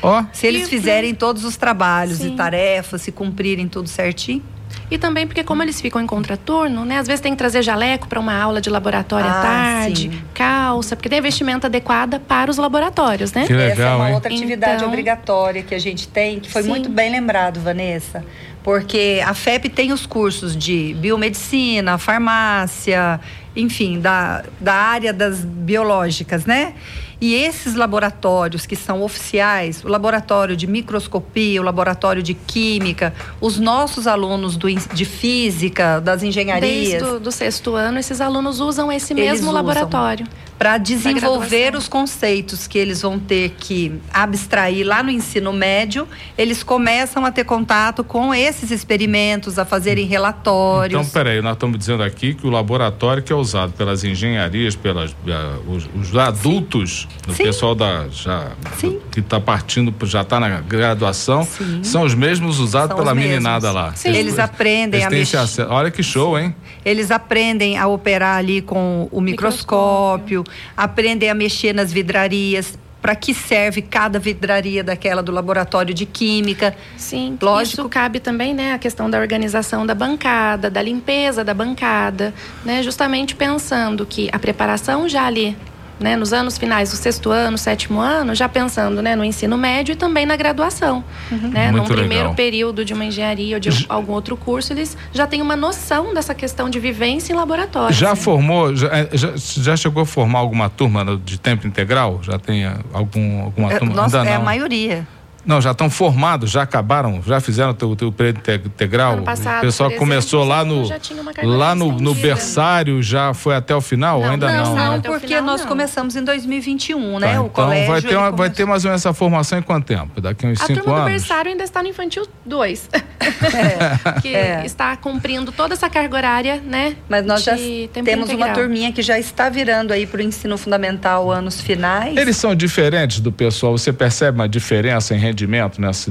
Ó, 0.00 0.24
Se 0.32 0.46
eles 0.46 0.68
fizerem 0.68 1.12
todos 1.14 1.44
os 1.44 1.56
trabalhos 1.56 2.18
Sim. 2.18 2.34
e 2.34 2.36
tarefas, 2.36 3.02
se 3.02 3.10
cumprirem 3.10 3.66
tudo 3.66 3.88
certinho. 3.88 4.42
E 4.90 4.96
também 4.96 5.26
porque 5.26 5.44
como 5.44 5.62
eles 5.62 5.80
ficam 5.80 6.00
em 6.00 6.06
contraturno, 6.06 6.84
né? 6.84 6.98
Às 6.98 7.06
vezes 7.06 7.20
tem 7.20 7.32
que 7.32 7.38
trazer 7.38 7.62
jaleco 7.62 8.08
para 8.08 8.18
uma 8.18 8.34
aula 8.34 8.60
de 8.60 8.70
laboratório 8.70 9.26
Ah, 9.26 9.38
à 9.38 9.42
tarde, 9.42 10.10
sim. 10.10 10.22
calça, 10.34 10.96
porque 10.96 11.08
tem 11.08 11.18
a 11.18 11.22
vestimenta 11.22 11.66
adequada 11.66 12.18
para 12.18 12.50
os 12.50 12.56
laboratórios, 12.56 13.32
né? 13.32 13.46
Que 13.46 13.52
Essa 13.52 13.62
é 13.62 13.68
legal, 13.68 13.98
uma 13.98 14.08
hein? 14.08 14.14
outra 14.14 14.32
atividade 14.32 14.76
Então- 14.76 14.88
obrigatória 14.88 15.62
que 15.62 15.74
a 15.74 15.78
gente 15.78 16.08
tem, 16.08 16.40
que 16.40 16.50
foi 16.50 16.62
Sim. 16.62 16.68
muito 16.70 16.88
bem 16.88 17.10
lembrado, 17.10 17.60
Vanessa. 17.60 18.24
Porque 18.62 19.22
a 19.24 19.32
FEP 19.34 19.68
tem 19.68 19.92
os 19.92 20.04
cursos 20.04 20.56
de 20.56 20.94
biomedicina, 20.98 21.96
farmácia, 21.98 23.20
enfim, 23.56 24.00
da, 24.00 24.44
da 24.60 24.74
área 24.74 25.12
das 25.12 25.44
biológicas, 25.44 26.44
né? 26.44 26.74
E 27.20 27.34
esses 27.34 27.74
laboratórios 27.74 28.64
que 28.64 28.76
são 28.76 29.02
oficiais, 29.02 29.82
o 29.84 29.88
laboratório 29.88 30.56
de 30.56 30.66
microscopia, 30.66 31.60
o 31.60 31.64
laboratório 31.64 32.22
de 32.22 32.32
química, 32.32 33.12
os 33.40 33.58
nossos 33.58 34.06
alunos 34.06 34.56
do, 34.56 34.68
de 34.72 35.04
física, 35.04 36.00
das 36.00 36.22
engenharias, 36.22 37.02
Desde 37.02 37.08
o 37.08 37.18
do 37.18 37.32
sexto 37.32 37.74
ano, 37.74 37.98
esses 37.98 38.20
alunos 38.20 38.60
usam 38.60 38.90
esse 38.92 39.14
mesmo 39.14 39.48
usam. 39.48 39.52
laboratório. 39.52 40.26
Para 40.58 40.76
desenvolver 40.76 41.76
os 41.76 41.86
conceitos 41.86 42.66
que 42.66 42.76
eles 42.76 43.00
vão 43.00 43.18
ter 43.18 43.50
que 43.50 43.92
abstrair 44.12 44.84
lá 44.84 45.02
no 45.02 45.10
ensino 45.10 45.52
médio, 45.52 46.06
eles 46.36 46.62
começam 46.62 47.24
a 47.24 47.30
ter 47.30 47.44
contato 47.44 48.02
com 48.02 48.34
esses 48.34 48.70
experimentos, 48.70 49.58
a 49.58 49.64
fazerem 49.64 50.06
relatórios. 50.06 51.00
Então, 51.00 51.12
peraí, 51.12 51.40
nós 51.40 51.52
estamos 51.52 51.78
dizendo 51.78 52.02
aqui 52.02 52.34
que 52.34 52.46
o 52.46 52.50
laboratório 52.50 53.22
que 53.22 53.32
é 53.32 53.36
usado 53.36 53.72
pelas 53.72 54.02
engenharias, 54.02 54.74
pelas, 54.74 55.14
eh, 55.26 55.58
os, 55.68 55.88
os 55.94 56.16
adultos, 56.16 57.06
o 57.28 57.32
Sim. 57.32 57.44
pessoal 57.44 57.74
da, 57.74 58.08
já, 58.08 58.52
Sim. 58.78 58.98
que 59.12 59.20
está 59.20 59.40
partindo, 59.40 59.94
já 60.06 60.22
está 60.22 60.40
na 60.40 60.60
graduação, 60.60 61.44
Sim. 61.44 61.84
são 61.84 62.02
os 62.02 62.14
mesmos 62.14 62.58
usados 62.58 62.88
São 62.88 62.98
pela 62.98 63.14
meninada 63.14 63.70
lá. 63.70 63.94
Sim. 63.94 64.08
Eles 64.08 64.38
aprendem 64.38 65.02
eles 65.02 65.34
a 65.34 65.40
mexer. 65.42 65.66
Olha 65.68 65.90
que 65.90 66.02
show, 66.02 66.36
hein? 66.36 66.54
Eles 66.84 67.10
aprendem 67.12 67.78
a 67.78 67.86
operar 67.86 68.38
ali 68.38 68.60
com 68.60 69.08
o 69.12 69.20
microscópio, 69.20 70.44
aprendem 70.76 71.30
a 71.30 71.34
mexer 71.34 71.72
nas 71.72 71.92
vidrarias. 71.92 72.78
Para 73.00 73.14
que 73.14 73.32
serve 73.32 73.80
cada 73.80 74.18
vidraria 74.18 74.82
daquela 74.82 75.22
do 75.22 75.30
laboratório 75.30 75.94
de 75.94 76.04
química? 76.04 76.74
Sim, 76.96 77.38
Lógico. 77.40 77.82
isso 77.82 77.88
cabe 77.88 78.18
também, 78.18 78.52
né, 78.52 78.72
a 78.72 78.78
questão 78.78 79.08
da 79.08 79.20
organização 79.20 79.86
da 79.86 79.94
bancada, 79.94 80.68
da 80.68 80.82
limpeza 80.82 81.44
da 81.44 81.54
bancada, 81.54 82.34
né, 82.64 82.82
justamente 82.82 83.36
pensando 83.36 84.04
que 84.04 84.28
a 84.32 84.38
preparação 84.40 85.08
já 85.08 85.24
ali, 85.24 85.56
né, 85.98 86.16
nos 86.16 86.32
anos 86.32 86.56
finais 86.56 86.90
do 86.90 86.96
sexto 86.96 87.30
ano, 87.30 87.58
sétimo 87.58 88.00
ano, 88.00 88.34
já 88.34 88.48
pensando, 88.48 89.02
né, 89.02 89.16
no 89.16 89.24
ensino 89.24 89.56
médio 89.58 89.92
e 89.92 89.96
também 89.96 90.24
na 90.26 90.36
graduação, 90.36 91.02
né, 91.30 91.70
num 91.70 91.84
primeiro 91.84 92.34
período 92.34 92.84
de 92.84 92.94
uma 92.94 93.04
engenharia 93.04 93.56
ou 93.56 93.60
de 93.60 93.86
algum 93.88 94.12
outro 94.12 94.36
curso, 94.36 94.72
eles 94.72 94.96
já 95.12 95.26
têm 95.26 95.42
uma 95.42 95.56
noção 95.56 96.14
dessa 96.14 96.34
questão 96.34 96.70
de 96.70 96.78
vivência 96.78 97.32
em 97.32 97.36
laboratório. 97.36 97.94
Já 97.94 98.10
né? 98.10 98.16
formou, 98.16 98.74
já, 98.76 98.88
eh, 98.88 99.08
já, 99.12 99.32
já 99.36 99.76
chegou 99.76 100.02
a 100.02 100.06
formar 100.06 100.38
alguma 100.38 100.68
turma 100.70 101.20
de 101.24 101.38
tempo 101.38 101.66
integral? 101.66 102.20
Já 102.22 102.38
tem 102.38 102.64
eh, 102.64 102.76
algum, 102.92 103.42
alguma 103.42 103.72
É, 103.72 103.78
turma? 103.78 103.94
Nossa, 103.94 104.18
Ainda 104.18 104.30
é 104.30 104.34
a 104.34 104.38
não. 104.38 104.44
maioria. 104.44 105.06
Não, 105.48 105.62
já 105.62 105.70
estão 105.70 105.88
formados, 105.88 106.50
já 106.50 106.60
acabaram, 106.62 107.22
já 107.26 107.40
fizeram 107.40 107.70
o 107.70 107.74
teu, 107.74 107.96
teu 107.96 108.12
período 108.12 108.38
inte- 108.40 108.66
integral. 108.66 109.22
Passado, 109.22 109.58
o 109.58 109.60
pessoal 109.62 109.88
exemplo, 109.88 110.06
começou 110.06 110.44
lá 110.44 110.62
no 110.62 110.84
já 110.84 110.98
tinha 110.98 111.22
uma 111.22 111.32
carga 111.32 111.50
lá 111.50 111.74
no, 111.74 111.90
no 111.98 112.14
berçário, 112.14 113.02
já 113.02 113.32
foi 113.32 113.54
até 113.56 113.74
o 113.74 113.80
final? 113.80 114.20
Não, 114.20 114.30
Ainda 114.32 114.52
não. 114.52 114.64
não, 114.66 114.74
né? 114.74 114.84
Não, 114.88 114.96
o 114.98 115.02
porque 115.02 115.26
final, 115.28 115.42
nós 115.44 115.62
não. 115.62 115.68
começamos 115.68 116.14
em 116.16 116.22
2021, 116.22 117.18
né? 117.18 117.32
Tá, 117.32 117.40
o 117.40 117.46
então 117.46 117.64
colégio. 117.64 117.88
vai 117.90 118.02
ter, 118.02 118.16
uma, 118.16 118.30
vai 118.30 118.50
ter 118.50 118.66
mais 118.66 118.84
ou 118.84 118.90
menos 118.90 119.00
essa 119.00 119.14
formação 119.14 119.58
em 119.58 119.62
quanto 119.62 119.86
tempo? 119.86 120.20
Daqui 120.20 120.46
uns 120.46 120.60
A 120.60 120.66
cinco 120.66 120.80
turma 120.82 120.96
do 120.96 121.00
anos? 121.06 121.12
berçário 121.22 121.50
ainda 121.50 121.64
está 121.64 121.82
no 121.82 121.88
infantil 121.88 122.26
2. 122.44 122.90
que 124.20 124.34
É. 124.34 124.66
está 124.66 124.94
cumprindo 124.98 125.50
toda 125.50 125.72
essa 125.72 125.88
carga 125.88 126.14
horária, 126.14 126.62
né? 126.62 126.94
Mas 127.08 127.24
nós 127.24 127.42
já 127.42 127.56
temos 127.90 128.14
uma 128.28 128.34
integral. 128.34 128.54
turminha 128.54 128.92
que 128.92 129.00
já 129.00 129.18
está 129.18 129.48
virando 129.48 129.92
aí 129.94 130.06
para 130.06 130.18
o 130.18 130.22
ensino 130.22 130.58
fundamental 130.58 131.30
anos 131.30 131.58
finais. 131.58 132.14
Eles 132.18 132.36
são 132.36 132.54
diferentes 132.54 133.20
do 133.20 133.32
pessoal? 133.32 133.76
Você 133.78 133.94
percebe 133.94 134.38
uma 134.38 134.48
diferença 134.48 135.14
em 135.14 135.18
rendimento 135.18 135.37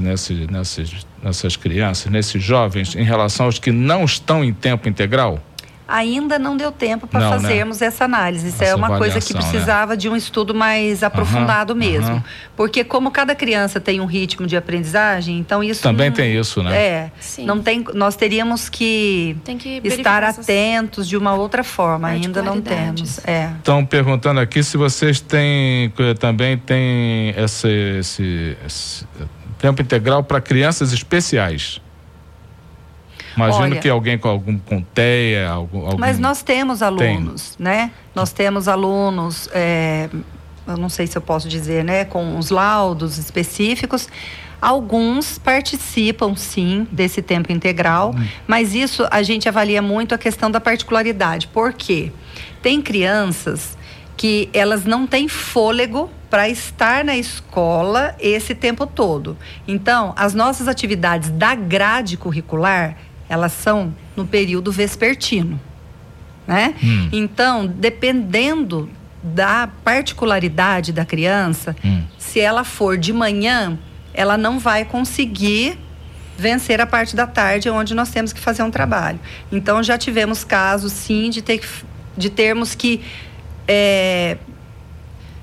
nessas, 0.00 1.06
nessas 1.22 1.56
crianças, 1.56 2.10
nesses 2.10 2.42
jovens, 2.42 2.94
em 2.94 3.04
relação 3.04 3.46
aos 3.46 3.58
que 3.58 3.70
não 3.70 4.04
estão 4.04 4.44
em 4.44 4.52
tempo 4.52 4.88
integral? 4.88 5.42
Ainda 5.90 6.38
não 6.38 6.54
deu 6.54 6.70
tempo 6.70 7.06
para 7.06 7.20
né? 7.20 7.28
fazermos 7.30 7.80
essa 7.80 8.04
análise. 8.04 8.48
Isso 8.48 8.62
Essa 8.62 8.72
é 8.72 8.74
uma 8.74 8.98
coisa 8.98 9.18
que 9.22 9.32
né? 9.32 9.40
precisava 9.40 9.96
de 9.96 10.06
um 10.06 10.14
estudo 10.14 10.54
mais 10.54 11.02
aprofundado 11.02 11.72
Aham, 11.72 11.78
mesmo. 11.80 12.10
aham. 12.16 12.24
Porque 12.54 12.84
como 12.84 13.10
cada 13.10 13.34
criança 13.34 13.80
tem 13.80 13.98
um 13.98 14.04
ritmo 14.04 14.46
de 14.46 14.54
aprendizagem, 14.54 15.38
então 15.38 15.64
isso 15.64 15.82
Também 15.82 16.10
não- 16.10 16.16
tem 16.16 16.36
isso, 16.38 16.62
né? 16.62 16.76
É, 16.76 17.10
Sim. 17.18 17.46
não 17.46 17.62
tem, 17.62 17.82
nós 17.94 18.16
teríamos 18.16 18.68
que 18.68 19.34
Tem 19.44 19.56
que 19.56 19.80
estar 19.82 20.22
essas- 20.24 20.44
atentos 20.44 21.08
de 21.08 21.16
uma 21.16 21.32
outra 21.32 21.64
forma. 21.64 22.08
Ainda 22.08 22.42
não 22.42 22.60
temos. 22.60 23.18
É. 23.26 23.48
Estão 23.56 23.82
perguntando 23.86 24.40
aqui 24.40 24.62
se 24.62 24.76
vocês 24.76 25.20
têm 25.20 25.90
eh, 25.98 26.12
também 26.14 26.58
tem 26.58 27.30
esse, 27.34 27.66
esse- 27.98 28.56
esse 28.66 29.06
tempo 29.58 29.80
integral 29.80 30.22
para 30.22 30.38
crianças 30.38 30.92
especiais. 30.92 31.80
Imagino 33.38 33.64
Olha- 33.64 33.80
que 33.80 33.88
alguém 33.88 34.18
com 34.18 34.28
algum 34.28 34.58
com 34.58 34.82
TEA, 34.82 35.48
algum, 35.48 35.86
algum- 35.86 35.98
Mas 35.98 36.18
nós 36.18 36.42
temos 36.42 36.82
alunos, 36.82 37.54
né? 37.58 37.92
Nós 38.14 38.32
temos 38.32 38.66
alunos, 38.66 39.48
é, 39.52 40.08
eu 40.66 40.76
não 40.76 40.88
sei 40.88 41.06
se 41.06 41.16
eu 41.16 41.22
posso 41.22 41.48
dizer, 41.48 41.84
né? 41.84 42.04
Com 42.04 42.36
os 42.36 42.50
laudos 42.50 43.16
específicos. 43.16 44.08
Alguns 44.60 45.38
participam, 45.38 46.34
sim, 46.34 46.84
desse 46.90 47.22
tempo 47.22 47.52
integral, 47.52 48.12
mas 48.44 48.74
isso 48.74 49.06
a 49.08 49.22
gente 49.22 49.48
avalia 49.48 49.80
muito 49.80 50.16
a 50.16 50.18
questão 50.18 50.50
da 50.50 50.60
particularidade. 50.60 51.46
Por 51.46 51.72
quê? 51.72 52.10
Tem 52.60 52.82
crianças 52.82 53.78
que 54.16 54.50
elas 54.52 54.84
não 54.84 55.06
têm 55.06 55.28
fôlego 55.28 56.10
para 56.28 56.48
estar 56.48 57.04
na 57.04 57.16
escola 57.16 58.16
esse 58.18 58.52
tempo 58.52 58.84
todo. 58.84 59.36
Então, 59.66 60.12
as 60.16 60.34
nossas 60.34 60.66
atividades 60.66 61.30
da 61.30 61.54
grade 61.54 62.16
curricular, 62.16 62.96
elas 63.28 63.52
são 63.52 63.94
no 64.16 64.26
período 64.26 64.72
vespertino, 64.72 65.60
né? 66.46 66.74
Hum. 66.82 67.08
Então, 67.12 67.66
dependendo 67.66 68.88
da 69.22 69.68
particularidade 69.84 70.92
da 70.92 71.04
criança, 71.04 71.76
Hum. 71.84 72.02
se 72.18 72.40
ela 72.40 72.64
for 72.64 72.96
de 72.96 73.12
manhã, 73.12 73.78
ela 74.14 74.36
não 74.36 74.58
vai 74.58 74.84
conseguir 74.84 75.78
vencer 76.36 76.80
a 76.80 76.86
parte 76.86 77.16
da 77.16 77.26
tarde, 77.26 77.68
onde 77.68 77.94
nós 77.94 78.10
temos 78.10 78.32
que 78.32 78.40
fazer 78.40 78.62
um 78.62 78.70
trabalho. 78.70 79.18
Então, 79.50 79.82
já 79.82 79.98
tivemos 79.98 80.44
casos, 80.44 80.92
sim, 80.92 81.30
de, 81.30 81.42
ter, 81.42 81.60
de 82.16 82.30
termos 82.30 82.76
que 82.76 83.02
é, 83.66 84.38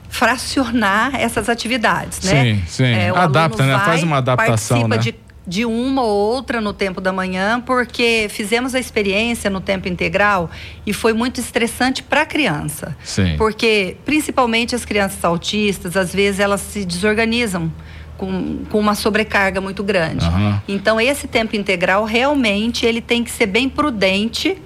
fracionar 0.09 1.13
essas 1.15 1.49
atividades, 1.49 2.21
né? 2.21 2.43
Sim, 2.43 2.63
sim. 2.67 3.11
o 3.11 3.15
Adapta, 3.17 3.65
né? 3.65 3.77
Faz 3.79 4.01
uma 4.01 4.17
adaptação, 4.17 4.87
participa 4.87 4.95
né? 4.95 4.97
de, 4.97 5.24
de 5.47 5.65
uma 5.65 6.01
ou 6.01 6.33
outra 6.33 6.59
no 6.59 6.73
tempo 6.73 6.99
da 6.99 7.13
manhã, 7.13 7.61
porque 7.61 8.27
fizemos 8.29 8.73
a 8.73 8.79
experiência 8.79 9.49
no 9.49 9.61
tempo 9.61 9.87
integral 9.87 10.49
e 10.85 10.93
foi 10.93 11.13
muito 11.13 11.39
estressante 11.39 12.01
para 12.01 12.21
a 12.21 12.25
criança. 12.25 12.97
Sim. 13.03 13.35
Porque, 13.37 13.97
principalmente 14.05 14.73
as 14.75 14.83
crianças 14.83 15.23
autistas, 15.23 15.95
às 15.95 16.13
vezes 16.13 16.39
elas 16.39 16.61
se 16.61 16.83
desorganizam 16.83 17.71
com, 18.17 18.63
com 18.69 18.79
uma 18.79 18.95
sobrecarga 18.95 19.61
muito 19.61 19.83
grande. 19.83 20.25
Aham. 20.25 20.61
Então, 20.67 20.99
esse 20.99 21.27
tempo 21.27 21.55
integral, 21.55 22.05
realmente, 22.05 22.85
ele 22.85 23.01
tem 23.01 23.23
que 23.23 23.31
ser 23.31 23.45
bem 23.45 23.69
prudente 23.69 24.57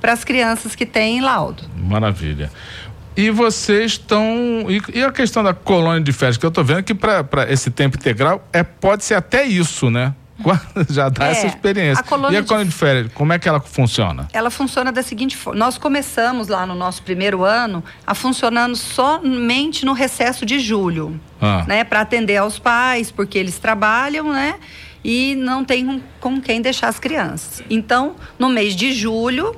para 0.00 0.12
as 0.12 0.24
crianças 0.24 0.76
que 0.76 0.86
têm 0.86 1.20
laudo. 1.20 1.64
Maravilha. 1.76 2.50
E 3.16 3.30
vocês 3.30 3.92
estão. 3.92 4.66
E, 4.68 4.80
e 4.96 5.02
a 5.02 5.10
questão 5.10 5.42
da 5.42 5.52
colônia 5.52 6.00
de 6.00 6.12
férias, 6.12 6.36
que 6.36 6.46
eu 6.46 6.50
estou 6.50 6.62
vendo 6.62 6.84
que 6.84 6.94
para 6.94 7.50
esse 7.50 7.68
tempo 7.68 7.96
integral 7.96 8.46
é, 8.52 8.62
pode 8.62 9.04
ser 9.04 9.14
até 9.14 9.44
isso, 9.44 9.90
né? 9.90 10.14
Já 10.88 11.08
dá 11.08 11.26
É, 11.28 11.30
essa 11.32 11.46
experiência. 11.46 12.02
a 12.02 12.32
e 12.32 12.36
a 12.36 12.40
de- 12.40 12.46
colônia 12.46 12.64
de 12.64 12.70
férias, 12.72 13.10
como 13.12 13.32
é 13.32 13.38
que 13.38 13.48
ela 13.48 13.60
funciona? 13.60 14.28
Ela 14.32 14.50
funciona 14.50 14.92
da 14.92 15.02
seguinte 15.02 15.36
forma: 15.36 15.58
nós 15.58 15.76
começamos 15.78 16.48
lá 16.48 16.64
no 16.66 16.74
nosso 16.74 17.02
primeiro 17.02 17.44
ano 17.44 17.82
a 18.06 18.14
funcionando 18.14 18.76
somente 18.76 19.84
no 19.84 19.92
recesso 19.92 20.44
de 20.46 20.60
julho, 20.60 21.18
Ah. 21.40 21.64
né, 21.66 21.84
para 21.84 22.00
atender 22.00 22.36
aos 22.36 22.58
pais, 22.58 23.10
porque 23.10 23.38
eles 23.38 23.58
trabalham, 23.58 24.32
né, 24.32 24.54
e 25.04 25.34
não 25.36 25.64
tem 25.64 26.02
com, 26.20 26.40
quem 26.40 26.60
deixar 26.60 26.88
as 26.88 26.98
crianças. 26.98 27.62
Então, 27.70 28.14
no 28.38 28.48
mês 28.48 28.74
de 28.74 28.92
julho, 28.92 29.54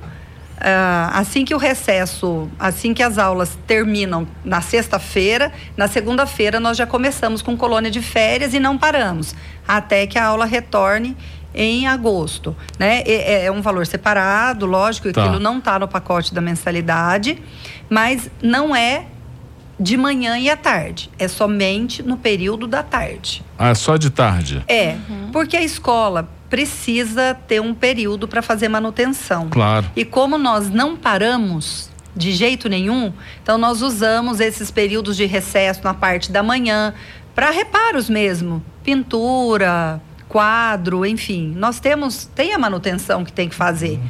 assim 1.12 1.44
que 1.44 1.54
o 1.54 1.58
recesso, 1.58 2.48
assim 2.58 2.92
que 2.92 3.02
as 3.02 3.16
aulas 3.18 3.58
terminam 3.66 4.26
na 4.44 4.60
sexta-feira, 4.60 5.52
na 5.76 5.88
segunda-feira 5.88 6.60
nós 6.60 6.76
já 6.76 6.86
começamos 6.86 7.40
com 7.42 7.56
colônia 7.56 7.90
de 7.90 8.02
férias 8.02 8.52
e 8.54 8.60
não 8.60 8.76
paramos 8.76 9.34
até 9.66 10.06
que 10.06 10.18
a 10.18 10.24
aula 10.26 10.44
retorne 10.44 11.16
em 11.54 11.86
agosto, 11.88 12.54
né? 12.78 13.02
É, 13.06 13.46
é 13.46 13.50
um 13.52 13.60
valor 13.62 13.86
separado, 13.86 14.66
lógico, 14.66 15.10
Tá. 15.12 15.24
aquilo 15.24 15.40
não 15.40 15.58
está 15.58 15.78
no 15.78 15.88
pacote 15.88 16.32
da 16.32 16.40
mensalidade, 16.40 17.42
mas 17.88 18.30
não 18.42 18.74
é 18.76 19.06
de 19.78 19.96
manhã 19.96 20.38
e 20.38 20.50
à 20.50 20.56
tarde, 20.56 21.10
é 21.18 21.26
somente 21.26 22.02
no 22.02 22.16
período 22.18 22.66
da 22.66 22.82
tarde. 22.82 23.42
Ah, 23.58 23.74
só 23.74 23.96
de 23.96 24.10
tarde. 24.10 24.62
É, 24.68 24.96
porque 25.32 25.56
a 25.56 25.62
escola, 25.62 26.28
precisa 26.50 27.34
ter 27.46 27.60
um 27.60 27.72
período 27.72 28.28
para 28.28 28.42
fazer 28.42 28.68
manutenção. 28.68 29.48
Claro. 29.48 29.86
E 29.96 30.04
como 30.04 30.36
nós 30.36 30.68
não 30.68 30.96
paramos 30.96 31.88
de 32.14 32.32
jeito 32.32 32.68
nenhum, 32.68 33.12
então 33.40 33.56
nós 33.56 33.80
usamos 33.80 34.40
esses 34.40 34.70
períodos 34.70 35.16
de 35.16 35.24
recesso 35.24 35.80
na 35.84 35.94
parte 35.94 36.30
da 36.32 36.42
manhã 36.42 36.92
para 37.34 37.50
reparos 37.50 38.10
mesmo, 38.10 38.62
pintura, 38.82 40.02
quadro, 40.28 41.06
enfim. 41.06 41.54
Nós 41.56 41.78
temos 41.78 42.28
tem 42.34 42.52
a 42.52 42.58
manutenção 42.58 43.24
que 43.24 43.32
tem 43.32 43.48
que 43.48 43.54
fazer. 43.54 43.92
Uhum. 43.92 44.08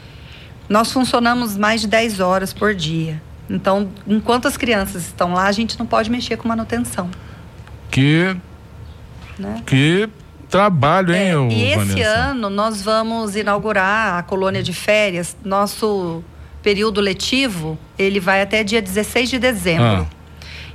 Nós 0.71 0.91
funcionamos 0.93 1.57
mais 1.57 1.83
de 1.83 1.89
10 1.89 2.21
horas 2.21 2.53
por 2.53 2.75
dia. 2.75 3.21
Então, 3.49 3.91
enquanto 4.07 4.47
as 4.47 4.57
crianças 4.57 5.07
estão 5.07 5.35
lá, 5.35 5.47
a 5.47 5.53
gente 5.53 5.79
não 5.79 5.85
pode 5.85 6.09
mexer 6.11 6.37
com 6.37 6.49
manutenção. 6.49 7.11
Que 7.91 8.37
né? 9.41 9.63
que 9.67 10.09
trabalho, 10.51 11.15
hein, 11.15 11.49
é, 11.51 11.53
E 11.53 11.63
esse 11.67 11.77
Vanessa? 11.77 12.09
ano 12.09 12.51
nós 12.51 12.83
vamos 12.83 13.37
inaugurar 13.37 14.19
a 14.19 14.23
colônia 14.23 14.63
de 14.63 14.73
férias. 14.73 15.37
Nosso 15.45 16.23
período 16.63 17.01
letivo, 17.01 17.79
ele 17.99 18.21
vai 18.21 18.43
até 18.43 18.63
dia 18.63 18.83
16 18.83 19.31
de 19.31 19.39
dezembro. 19.39 20.07
Ah. 20.11 20.21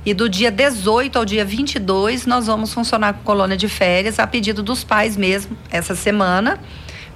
E 0.04 0.14
do 0.14 0.28
dia 0.28 0.50
18 0.52 1.18
ao 1.18 1.24
dia 1.24 1.44
22, 1.44 2.26
nós 2.26 2.46
vamos 2.46 2.72
funcionar 2.72 3.12
com 3.14 3.22
colônia 3.24 3.56
de 3.56 3.68
férias, 3.68 4.20
a 4.20 4.26
pedido 4.26 4.62
dos 4.62 4.84
pais 4.84 5.16
mesmo, 5.16 5.56
essa 5.68 5.96
semana, 5.96 6.60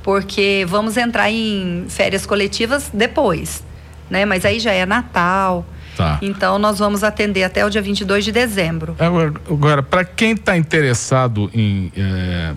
porque 0.03 0.67
vamos 0.69 0.97
entrar 0.97 1.31
em 1.31 1.87
férias 1.89 2.27
coletivas 2.27 2.91
depois, 2.93 3.63
né? 4.11 4.25
Mas 4.25 4.45
aí 4.45 4.59
já 4.59 4.73
é 4.73 4.85
Natal. 4.85 5.65
Tá. 6.01 6.19
Então 6.23 6.59
nós 6.59 6.79
vamos 6.79 7.05
atender 7.05 7.45
até 7.45 7.65
o 7.65 7.71
dia 7.71 7.83
22 7.83 8.25
de 8.25 8.33
dezembro. 8.33 8.97
Agora, 8.99 9.35
agora 9.49 9.83
para 9.83 10.05
quem 10.05 10.33
está 10.33 10.57
interessado 10.57 11.51
em 11.53 11.93
é, 11.97 12.55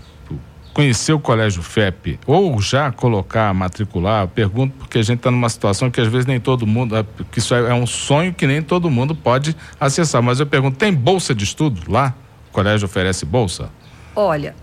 conhecer 0.73 1.13
o 1.13 1.19
Colégio 1.19 1.61
FEP 1.61 2.19
ou 2.25 2.59
já 2.59 2.91
colocar, 2.91 3.53
matricular, 3.53 4.27
pergunto 4.27 4.75
porque 4.77 4.97
a 4.97 5.03
gente 5.03 5.19
está 5.19 5.29
numa 5.29 5.49
situação 5.49 5.91
que 5.91 6.01
às 6.01 6.07
vezes 6.07 6.25
nem 6.25 6.39
todo 6.39 6.65
mundo, 6.65 6.95
é, 6.97 7.05
que 7.31 7.39
isso 7.39 7.53
é, 7.53 7.69
é 7.69 7.73
um 7.73 7.85
sonho 7.85 8.33
que 8.33 8.47
nem 8.47 8.61
todo 8.61 8.89
mundo 8.89 9.13
pode 9.13 9.55
acessar. 9.79 10.21
Mas 10.21 10.39
eu 10.39 10.45
pergunto, 10.45 10.77
tem 10.77 10.91
bolsa 10.91 11.35
de 11.35 11.43
estudo 11.43 11.91
lá? 11.91 12.13
O 12.49 12.53
colégio 12.53 12.85
oferece 12.85 13.25
bolsa? 13.25 13.69
Olha, 14.15 14.55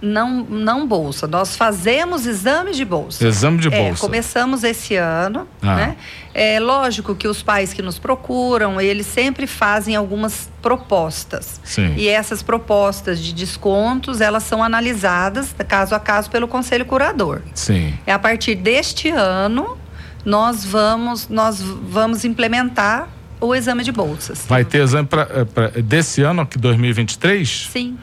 não, 0.00 0.44
não 0.44 0.86
bolsa. 0.86 1.26
Nós 1.26 1.56
fazemos 1.56 2.26
exames 2.26 2.76
de 2.76 2.84
bolsa. 2.84 3.26
Exame 3.26 3.58
de 3.58 3.68
é, 3.68 3.70
bolsa. 3.70 4.00
É, 4.04 4.06
começamos 4.06 4.64
esse 4.64 4.96
ano, 4.96 5.46
ah. 5.60 5.76
né? 5.76 5.96
É 6.32 6.58
lógico 6.58 7.14
que 7.14 7.28
os 7.28 7.42
pais 7.42 7.72
que 7.72 7.82
nos 7.82 7.98
procuram, 7.98 8.80
eles 8.80 9.06
sempre 9.06 9.46
fazem 9.46 9.94
algumas 9.94 10.50
propostas. 10.62 11.60
Sim. 11.62 11.94
E 11.96 12.08
essas 12.08 12.42
propostas 12.42 13.20
de 13.20 13.32
descontos, 13.32 14.20
elas 14.20 14.42
são 14.42 14.62
analisadas 14.62 15.54
caso 15.68 15.94
a 15.94 16.00
caso 16.00 16.30
pelo 16.30 16.48
conselho 16.48 16.84
curador. 16.84 17.42
Sim. 17.54 17.94
É 18.06 18.12
a 18.12 18.18
partir 18.18 18.54
deste 18.54 19.10
ano 19.10 19.78
nós 20.24 20.64
vamos 20.64 21.28
nós 21.28 21.60
vamos 21.60 22.24
implementar 22.24 23.08
o 23.40 23.54
exame 23.54 23.84
de 23.84 23.92
bolsas. 23.92 24.44
Vai 24.48 24.64
ter 24.64 24.82
exame 24.82 25.06
pra, 25.06 25.28
eh, 25.30 25.44
pra 25.44 25.68
desse 25.68 26.22
ano, 26.22 26.42
aqui 26.42 26.58
2023? 26.58 27.68
Sim. 27.70 27.98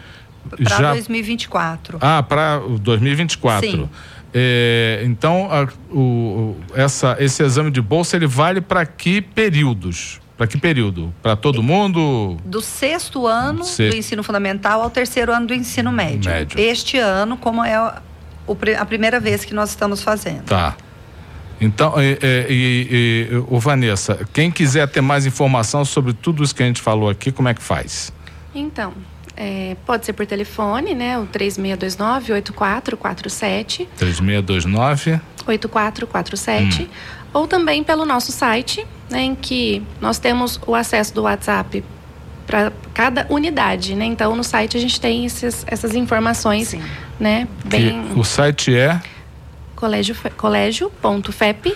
Para 0.50 0.78
já... 0.78 0.94
2024. 0.94 1.98
Ah, 2.02 2.24
para 2.24 2.60
2024. 2.60 3.70
Sim. 3.70 3.90
É, 4.34 5.02
então, 5.06 5.50
a, 5.52 5.68
o, 5.94 6.56
essa, 6.74 7.18
esse 7.20 7.44
exame 7.44 7.70
de 7.70 7.82
bolsa 7.82 8.16
ele 8.16 8.28
vale 8.28 8.62
para 8.62 8.86
que 8.86 9.22
períodos? 9.22 10.22
Para 10.38 10.48
que 10.48 10.58
período? 10.58 11.14
Para 11.22 11.36
todo 11.36 11.62
mundo? 11.62 12.38
Do 12.46 12.62
sexto 12.62 13.28
ano 13.28 13.64
sexto. 13.64 13.92
do 13.92 13.98
ensino 13.98 14.24
fundamental 14.24 14.82
ao 14.82 14.90
terceiro 14.90 15.32
ano 15.32 15.48
do 15.48 15.54
ensino 15.54 15.92
médio. 15.92 16.32
médio. 16.32 16.60
Este 16.60 16.98
ano, 16.98 17.38
como 17.38 17.64
é 17.64 17.80
o, 18.48 18.58
a 18.80 18.86
primeira 18.86 19.20
vez 19.20 19.46
que 19.46 19.54
nós 19.54 19.70
estamos 19.70 20.02
fazendo. 20.02 20.46
Tá. 20.46 20.76
Então, 21.60 21.94
e, 22.02 22.18
e, 22.24 23.30
e, 23.30 23.46
o 23.48 23.60
Vanessa, 23.60 24.28
quem 24.34 24.50
quiser 24.50 24.88
ter 24.88 25.02
mais 25.02 25.28
informação 25.28 25.86
sobre 25.86 26.12
tudo 26.12 26.44
isso 26.44 26.56
que 26.56 26.64
a 26.64 26.66
gente 26.66 26.82
falou 26.82 27.08
aqui, 27.08 27.32
como 27.32 27.48
é 27.48 27.54
que 27.54 27.62
faz? 27.62 28.12
Então, 28.56 28.94
é, 29.44 29.76
pode 29.88 30.06
ser 30.06 30.14
por 30.14 30.28
telefone, 30.28 30.94
né? 30.94 31.18
O 31.18 31.26
3629-8447. 31.26 33.88
3629 33.98 35.20
8447. 35.48 36.84
Hum. 36.84 36.88
Ou 37.34 37.48
também 37.48 37.84
pelo 37.84 38.06
nosso 38.06 38.32
site, 38.32 38.86
né, 39.10 39.24
em 39.24 39.34
que 39.34 39.82
nós 40.00 40.20
temos 40.20 40.60
o 40.68 40.76
acesso 40.76 41.16
do 41.16 41.24
WhatsApp 41.24 41.84
para 42.46 42.72
cada 42.94 43.26
unidade, 43.30 43.96
né? 43.96 44.06
Então 44.06 44.36
no 44.36 44.44
site 44.44 44.78
a 44.78 44.80
gente 44.80 45.02
tem 45.02 45.26
esses, 45.26 45.66
essas 45.66 45.96
informações, 45.96 46.68
Sim. 46.68 46.84
né? 47.20 47.48
Bem. 47.66 48.10
Que 48.14 48.20
o 48.20 48.24
site 48.24 48.76
é 48.76 49.02
colégio 49.76 50.16
colégio.fep.br. 50.38 51.72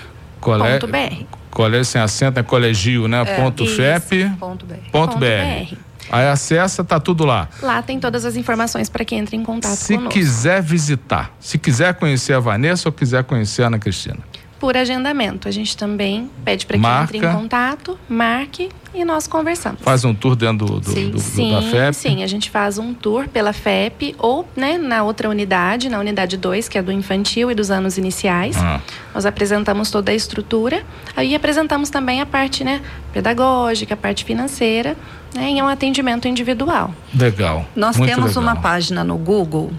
Colégio 1.49 1.85
sem 1.85 2.01
acento 2.01 2.39
é 2.39 2.43
colegio, 2.43 3.07
né? 3.07 3.23
É, 3.25 3.41
ponto 3.41 3.65
FEP. 3.65 4.29
Ponto 4.37 4.67
BR. 4.67 4.75
Ponto 4.91 5.17
BR. 5.17 5.75
Aí 6.09 6.27
acessa, 6.27 6.83
tá 6.83 6.99
tudo 6.99 7.25
lá. 7.25 7.49
Lá 7.61 7.81
tem 7.81 7.99
todas 7.99 8.25
as 8.25 8.35
informações 8.35 8.89
para 8.89 9.03
quem 9.03 9.19
entra 9.19 9.35
em 9.35 9.43
contato 9.43 9.75
se 9.75 9.95
conosco. 9.95 10.13
Se 10.13 10.19
quiser 10.19 10.61
visitar, 10.61 11.33
se 11.39 11.57
quiser 11.57 11.93
conhecer 11.95 12.33
a 12.33 12.39
Vanessa 12.39 12.87
ou 12.89 12.93
quiser 12.93 13.23
conhecer 13.23 13.63
a 13.63 13.67
Ana 13.67 13.79
Cristina. 13.79 14.19
Por 14.65 14.75
agendamento, 14.75 15.47
a 15.47 15.51
gente 15.51 15.77
também 15.77 16.27
pede 16.43 16.65
para 16.65 16.73
quem 16.73 16.81
Marca. 16.81 17.15
entre 17.15 17.27
em 17.27 17.31
contato, 17.31 17.99
marque 18.09 18.69
e 18.95 19.05
nós 19.05 19.27
conversamos. 19.27 19.79
Faz 19.83 20.03
um 20.03 20.11
tour 20.11 20.35
dentro 20.35 20.65
do, 20.65 20.79
do, 20.79 20.89
sim, 20.89 21.11
do, 21.11 21.19
sim, 21.19 21.51
da 21.51 21.61
FEP? 21.61 21.93
Sim, 21.93 22.23
a 22.23 22.27
gente 22.27 22.49
faz 22.49 22.79
um 22.79 22.91
tour 22.91 23.27
pela 23.27 23.53
FEP 23.53 24.15
ou 24.17 24.43
né, 24.55 24.79
na 24.79 25.03
outra 25.03 25.29
unidade, 25.29 25.87
na 25.87 25.99
unidade 25.99 26.35
2, 26.35 26.67
que 26.67 26.79
é 26.79 26.81
do 26.81 26.91
infantil 26.91 27.51
e 27.51 27.53
dos 27.53 27.69
anos 27.69 27.99
iniciais. 27.99 28.57
Ah. 28.57 28.81
Nós 29.13 29.23
apresentamos 29.27 29.91
toda 29.91 30.11
a 30.11 30.15
estrutura. 30.15 30.83
Aí 31.15 31.35
apresentamos 31.35 31.91
também 31.91 32.19
a 32.19 32.25
parte 32.25 32.63
né, 32.63 32.81
pedagógica, 33.13 33.93
a 33.93 33.97
parte 33.97 34.25
financeira 34.25 34.97
né, 35.35 35.47
em 35.47 35.61
um 35.61 35.67
atendimento 35.67 36.27
individual. 36.27 36.91
Legal. 37.13 37.67
Nós 37.75 37.97
Muito 37.97 38.09
temos 38.09 38.35
legal. 38.35 38.41
uma 38.41 38.55
página 38.55 39.03
no 39.03 39.15
Google 39.15 39.71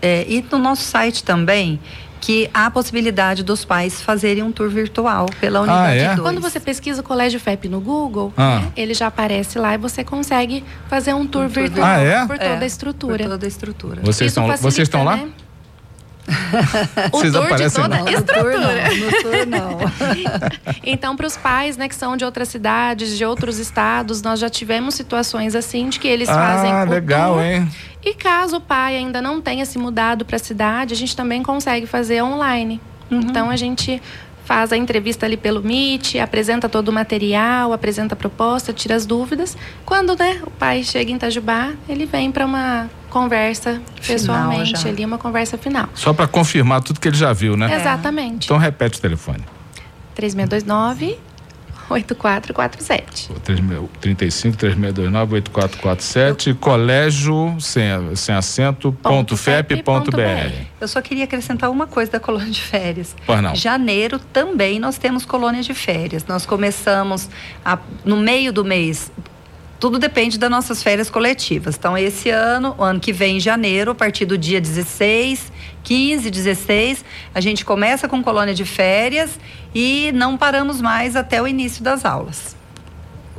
é, 0.00 0.24
e 0.26 0.42
no 0.50 0.56
nosso 0.56 0.84
site 0.84 1.22
também 1.22 1.78
que 2.22 2.48
há 2.54 2.66
a 2.66 2.70
possibilidade 2.70 3.42
dos 3.42 3.64
pais 3.64 4.00
fazerem 4.00 4.44
um 4.44 4.52
tour 4.52 4.68
virtual 4.70 5.26
pela 5.40 5.58
ah, 5.58 5.62
unidade 5.62 5.98
2. 5.98 6.08
Ah, 6.08 6.12
é? 6.12 6.16
Quando 6.16 6.40
você 6.40 6.60
pesquisa 6.60 7.00
o 7.00 7.04
Colégio 7.04 7.40
FEP 7.40 7.68
no 7.68 7.80
Google, 7.80 8.32
ah. 8.36 8.60
né, 8.60 8.72
ele 8.76 8.94
já 8.94 9.08
aparece 9.08 9.58
lá 9.58 9.74
e 9.74 9.78
você 9.78 10.04
consegue 10.04 10.64
fazer 10.88 11.12
um 11.14 11.26
tour, 11.26 11.42
um 11.42 11.48
tour 11.48 11.62
virtual 11.62 11.84
ah, 11.84 11.98
é? 11.98 12.20
por 12.24 12.38
toda 12.38 12.44
é, 12.44 12.58
a 12.58 12.64
estrutura. 12.64 13.18
Por 13.18 13.28
toda 13.30 13.44
a 13.44 13.48
estrutura. 13.48 14.00
Vocês, 14.02 14.30
estão, 14.30 14.46
facilita, 14.46 14.70
vocês 14.70 14.86
estão 14.86 15.02
lá? 15.02 15.16
Né? 15.16 15.30
o 17.12 17.18
Vocês 17.18 17.32
tour 17.32 17.56
de 17.56 17.70
toda 17.70 17.96
a 17.96 18.12
estrutura. 18.12 19.46
Não, 19.46 19.70
não. 19.72 19.78
então, 20.84 21.16
para 21.16 21.26
os 21.26 21.36
pais, 21.36 21.76
né, 21.76 21.88
que 21.88 21.94
são 21.96 22.16
de 22.16 22.24
outras 22.24 22.46
cidades, 22.46 23.18
de 23.18 23.24
outros 23.24 23.58
estados, 23.58 24.22
nós 24.22 24.38
já 24.38 24.48
tivemos 24.48 24.94
situações 24.94 25.56
assim 25.56 25.88
de 25.88 25.98
que 25.98 26.06
eles 26.06 26.28
ah, 26.28 26.34
fazem 26.34 26.72
o 26.72 26.84
legal, 26.84 27.34
tour. 27.34 27.42
hein? 27.42 27.68
E 28.04 28.14
caso 28.14 28.56
o 28.56 28.60
pai 28.60 28.96
ainda 28.96 29.22
não 29.22 29.40
tenha 29.40 29.64
se 29.64 29.78
mudado 29.78 30.24
para 30.24 30.36
a 30.36 30.38
cidade, 30.38 30.92
a 30.92 30.96
gente 30.96 31.16
também 31.16 31.42
consegue 31.42 31.86
fazer 31.86 32.22
online. 32.22 32.80
Uhum. 33.10 33.20
Então 33.20 33.50
a 33.50 33.56
gente 33.56 34.02
faz 34.44 34.72
a 34.72 34.76
entrevista 34.76 35.24
ali 35.24 35.36
pelo 35.36 35.62
Meet, 35.62 36.16
apresenta 36.16 36.68
todo 36.68 36.88
o 36.88 36.92
material, 36.92 37.72
apresenta 37.72 38.14
a 38.14 38.16
proposta, 38.16 38.72
tira 38.72 38.94
as 38.96 39.06
dúvidas. 39.06 39.56
Quando 39.84 40.16
né, 40.18 40.42
o 40.44 40.50
pai 40.50 40.82
chega 40.82 41.10
em 41.10 41.14
Itajubá, 41.14 41.72
ele 41.88 42.06
vem 42.06 42.32
para 42.32 42.44
uma 42.44 42.90
conversa 43.08 43.80
pessoalmente 44.04 44.88
ali, 44.88 45.04
uma 45.04 45.18
conversa 45.18 45.56
final. 45.56 45.88
Só 45.94 46.12
para 46.12 46.26
confirmar 46.26 46.82
tudo 46.82 46.98
que 46.98 47.08
ele 47.08 47.16
já 47.16 47.32
viu, 47.32 47.56
né? 47.56 47.72
É. 47.72 47.76
Exatamente. 47.76 48.46
Então 48.46 48.56
repete 48.56 48.98
o 48.98 49.02
telefone. 49.02 49.44
3629 50.14 51.18
8447. 51.92 53.28
35 53.42 53.88
3629 54.00 55.34
8447, 55.34 56.54
colégio 56.54 57.56
sem, 57.60 58.14
sem 58.16 58.34
acento, 58.34 58.92
ponto 58.92 59.36
FEP, 59.36 59.82
ponto 59.82 60.10
BR. 60.10 60.66
Eu 60.80 60.88
só 60.88 61.00
queria 61.00 61.24
acrescentar 61.24 61.70
uma 61.70 61.86
coisa 61.86 62.12
da 62.12 62.20
colônia 62.20 62.50
de 62.50 62.62
férias. 62.62 63.14
Pois 63.26 63.42
não. 63.42 63.54
Janeiro 63.54 64.18
também 64.18 64.78
nós 64.78 64.98
temos 64.98 65.24
colônia 65.24 65.62
de 65.62 65.74
férias. 65.74 66.24
Nós 66.26 66.46
começamos 66.46 67.28
a, 67.64 67.78
no 68.04 68.16
meio 68.16 68.52
do 68.52 68.64
mês 68.64 69.10
tudo 69.82 69.98
depende 69.98 70.38
das 70.38 70.48
nossas 70.48 70.80
férias 70.80 71.10
coletivas. 71.10 71.74
Então, 71.76 71.98
esse 71.98 72.30
ano, 72.30 72.72
o 72.78 72.84
ano 72.84 73.00
que 73.00 73.12
vem, 73.12 73.38
em 73.38 73.40
janeiro, 73.40 73.90
a 73.90 73.94
partir 73.96 74.24
do 74.24 74.38
dia 74.38 74.60
16, 74.60 75.50
15, 75.82 76.30
16, 76.30 77.04
a 77.34 77.40
gente 77.40 77.64
começa 77.64 78.08
com 78.08 78.22
colônia 78.22 78.54
de 78.54 78.64
férias 78.64 79.40
e 79.74 80.12
não 80.14 80.36
paramos 80.36 80.80
mais 80.80 81.16
até 81.16 81.42
o 81.42 81.48
início 81.48 81.82
das 81.82 82.04
aulas. 82.04 82.56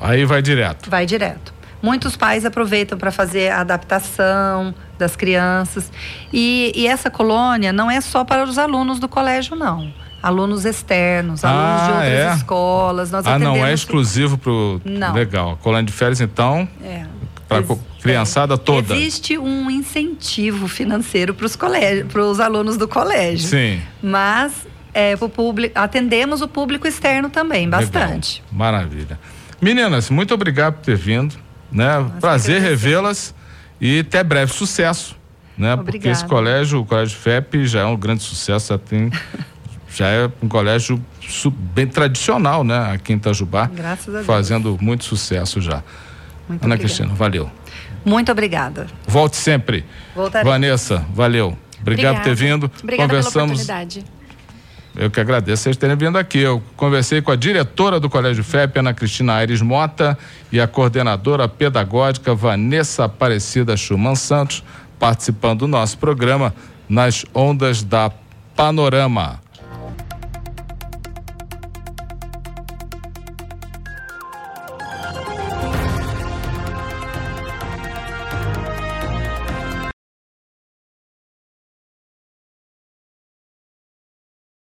Aí 0.02 0.26
vai 0.26 0.42
direto. 0.42 0.90
Vai 0.90 1.06
direto. 1.06 1.54
Muitos 1.82 2.18
pais 2.18 2.44
aproveitam 2.44 2.98
para 2.98 3.10
fazer 3.10 3.50
a 3.50 3.62
adaptação 3.62 4.76
das 5.00 5.16
crianças. 5.16 5.90
E, 6.34 6.74
e 6.76 6.86
essa 6.88 7.10
colônia 7.10 7.72
não 7.72 7.90
é 7.90 8.02
só 8.02 8.26
para 8.26 8.44
os 8.44 8.58
alunos 8.58 9.00
do 9.00 9.08
colégio, 9.08 9.56
não 9.56 9.94
alunos 10.24 10.64
externos, 10.64 11.44
alunos 11.44 11.82
ah, 11.82 11.86
de 11.86 11.92
outras 11.92 12.08
é? 12.08 12.36
escolas. 12.38 13.12
Nós 13.12 13.28
ah, 13.28 13.38
não 13.38 13.66
é 13.66 13.74
exclusivo 13.74 14.38
para 14.38 14.52
o. 14.52 14.82
Legal. 15.14 15.60
Colônia 15.62 15.86
de 15.86 15.92
férias, 15.92 16.22
então. 16.22 16.68
É. 16.82 17.06
Para 17.48 17.62
Criançada 18.02 18.58
toda. 18.58 18.96
Existe 18.96 19.38
um 19.38 19.70
incentivo 19.70 20.68
financeiro 20.68 21.34
para 21.34 21.46
os 21.46 21.56
colégios, 21.56 22.12
para 22.12 22.22
os 22.22 22.40
alunos 22.40 22.78
do 22.78 22.88
colégio. 22.88 23.48
Sim. 23.48 23.82
Mas 24.02 24.66
é, 24.94 25.16
pro 25.16 25.30
público, 25.30 25.78
atendemos 25.78 26.42
o 26.42 26.48
público 26.48 26.88
externo 26.88 27.30
também, 27.30 27.70
bastante. 27.70 28.42
Legal. 28.42 28.58
Maravilha. 28.58 29.20
Meninas, 29.62 30.10
muito 30.10 30.34
obrigado 30.34 30.76
por 30.76 30.82
ter 30.84 30.98
vindo. 30.98 31.36
Né? 31.72 31.98
Nossa, 31.98 32.20
Prazer 32.20 32.62
revê-las 32.62 33.34
e 33.80 34.00
até 34.00 34.24
breve 34.24 34.52
sucesso. 34.52 35.16
Né? 35.58 35.74
Obrigada. 35.74 35.92
Porque 35.92 36.10
esse 36.10 36.26
colégio, 36.26 36.82
o 36.82 36.86
Colégio 36.86 37.18
FEP, 37.18 37.66
já 37.66 37.82
é 37.82 37.86
um 37.86 37.96
grande 37.96 38.24
sucesso, 38.24 38.74
já 38.74 38.78
tem. 38.78 39.12
já 39.94 40.08
é 40.08 40.30
um 40.42 40.48
colégio 40.48 41.00
bem 41.74 41.88
tradicional, 41.88 42.64
né? 42.64 42.94
Aqui 42.94 43.14
em 43.14 43.18
Itajubá. 43.18 43.68
Graças 43.68 44.10
a 44.10 44.18
Deus. 44.18 44.26
Fazendo 44.26 44.78
muito 44.82 45.04
sucesso 45.04 45.62
já. 45.62 45.84
Muito 46.48 46.64
Ana 46.64 46.76
obrigada. 46.76 46.78
Cristina, 46.80 47.14
valeu. 47.14 47.52
Muito 48.04 48.32
obrigada. 48.32 48.88
Volte 49.08 49.38
sempre. 49.38 49.86
Voltarei. 50.16 50.52
Vanessa, 50.52 51.06
valeu. 51.14 51.58
Obrigado 51.80 52.16
Obrigada. 52.16 52.18
por 52.18 52.24
ter 52.24 52.36
vindo. 52.36 52.72
Obrigada 52.82 53.10
Conversamos. 53.10 53.34
pela 53.34 53.82
oportunidade. 53.82 54.06
Eu 54.96 55.10
que 55.10 55.20
agradeço 55.20 55.64
vocês 55.64 55.78
terem 55.78 55.96
vindo 55.96 56.18
aqui. 56.18 56.40
Eu 56.40 56.62
conversei 56.76 57.22
com 57.22 57.32
a 57.32 57.36
diretora 57.36 58.00
do 58.00 58.10
Colégio 58.10 58.44
FEP, 58.44 58.80
Ana 58.80 58.94
Cristina 58.94 59.34
Aires 59.34 59.62
Mota, 59.62 60.18
e 60.52 60.62
a 60.62 60.68
coordenadora 60.68 61.48
pedagógica 61.48 62.36
Vanessa 62.36 63.06
Aparecida 63.06 63.76
Schumann 63.76 64.16
Santos, 64.16 64.64
participando 65.00 65.60
do 65.60 65.68
nosso 65.68 65.98
programa 65.98 66.54
nas 66.88 67.26
ondas 67.34 67.82
da 67.82 68.12
Panorama. 68.56 69.43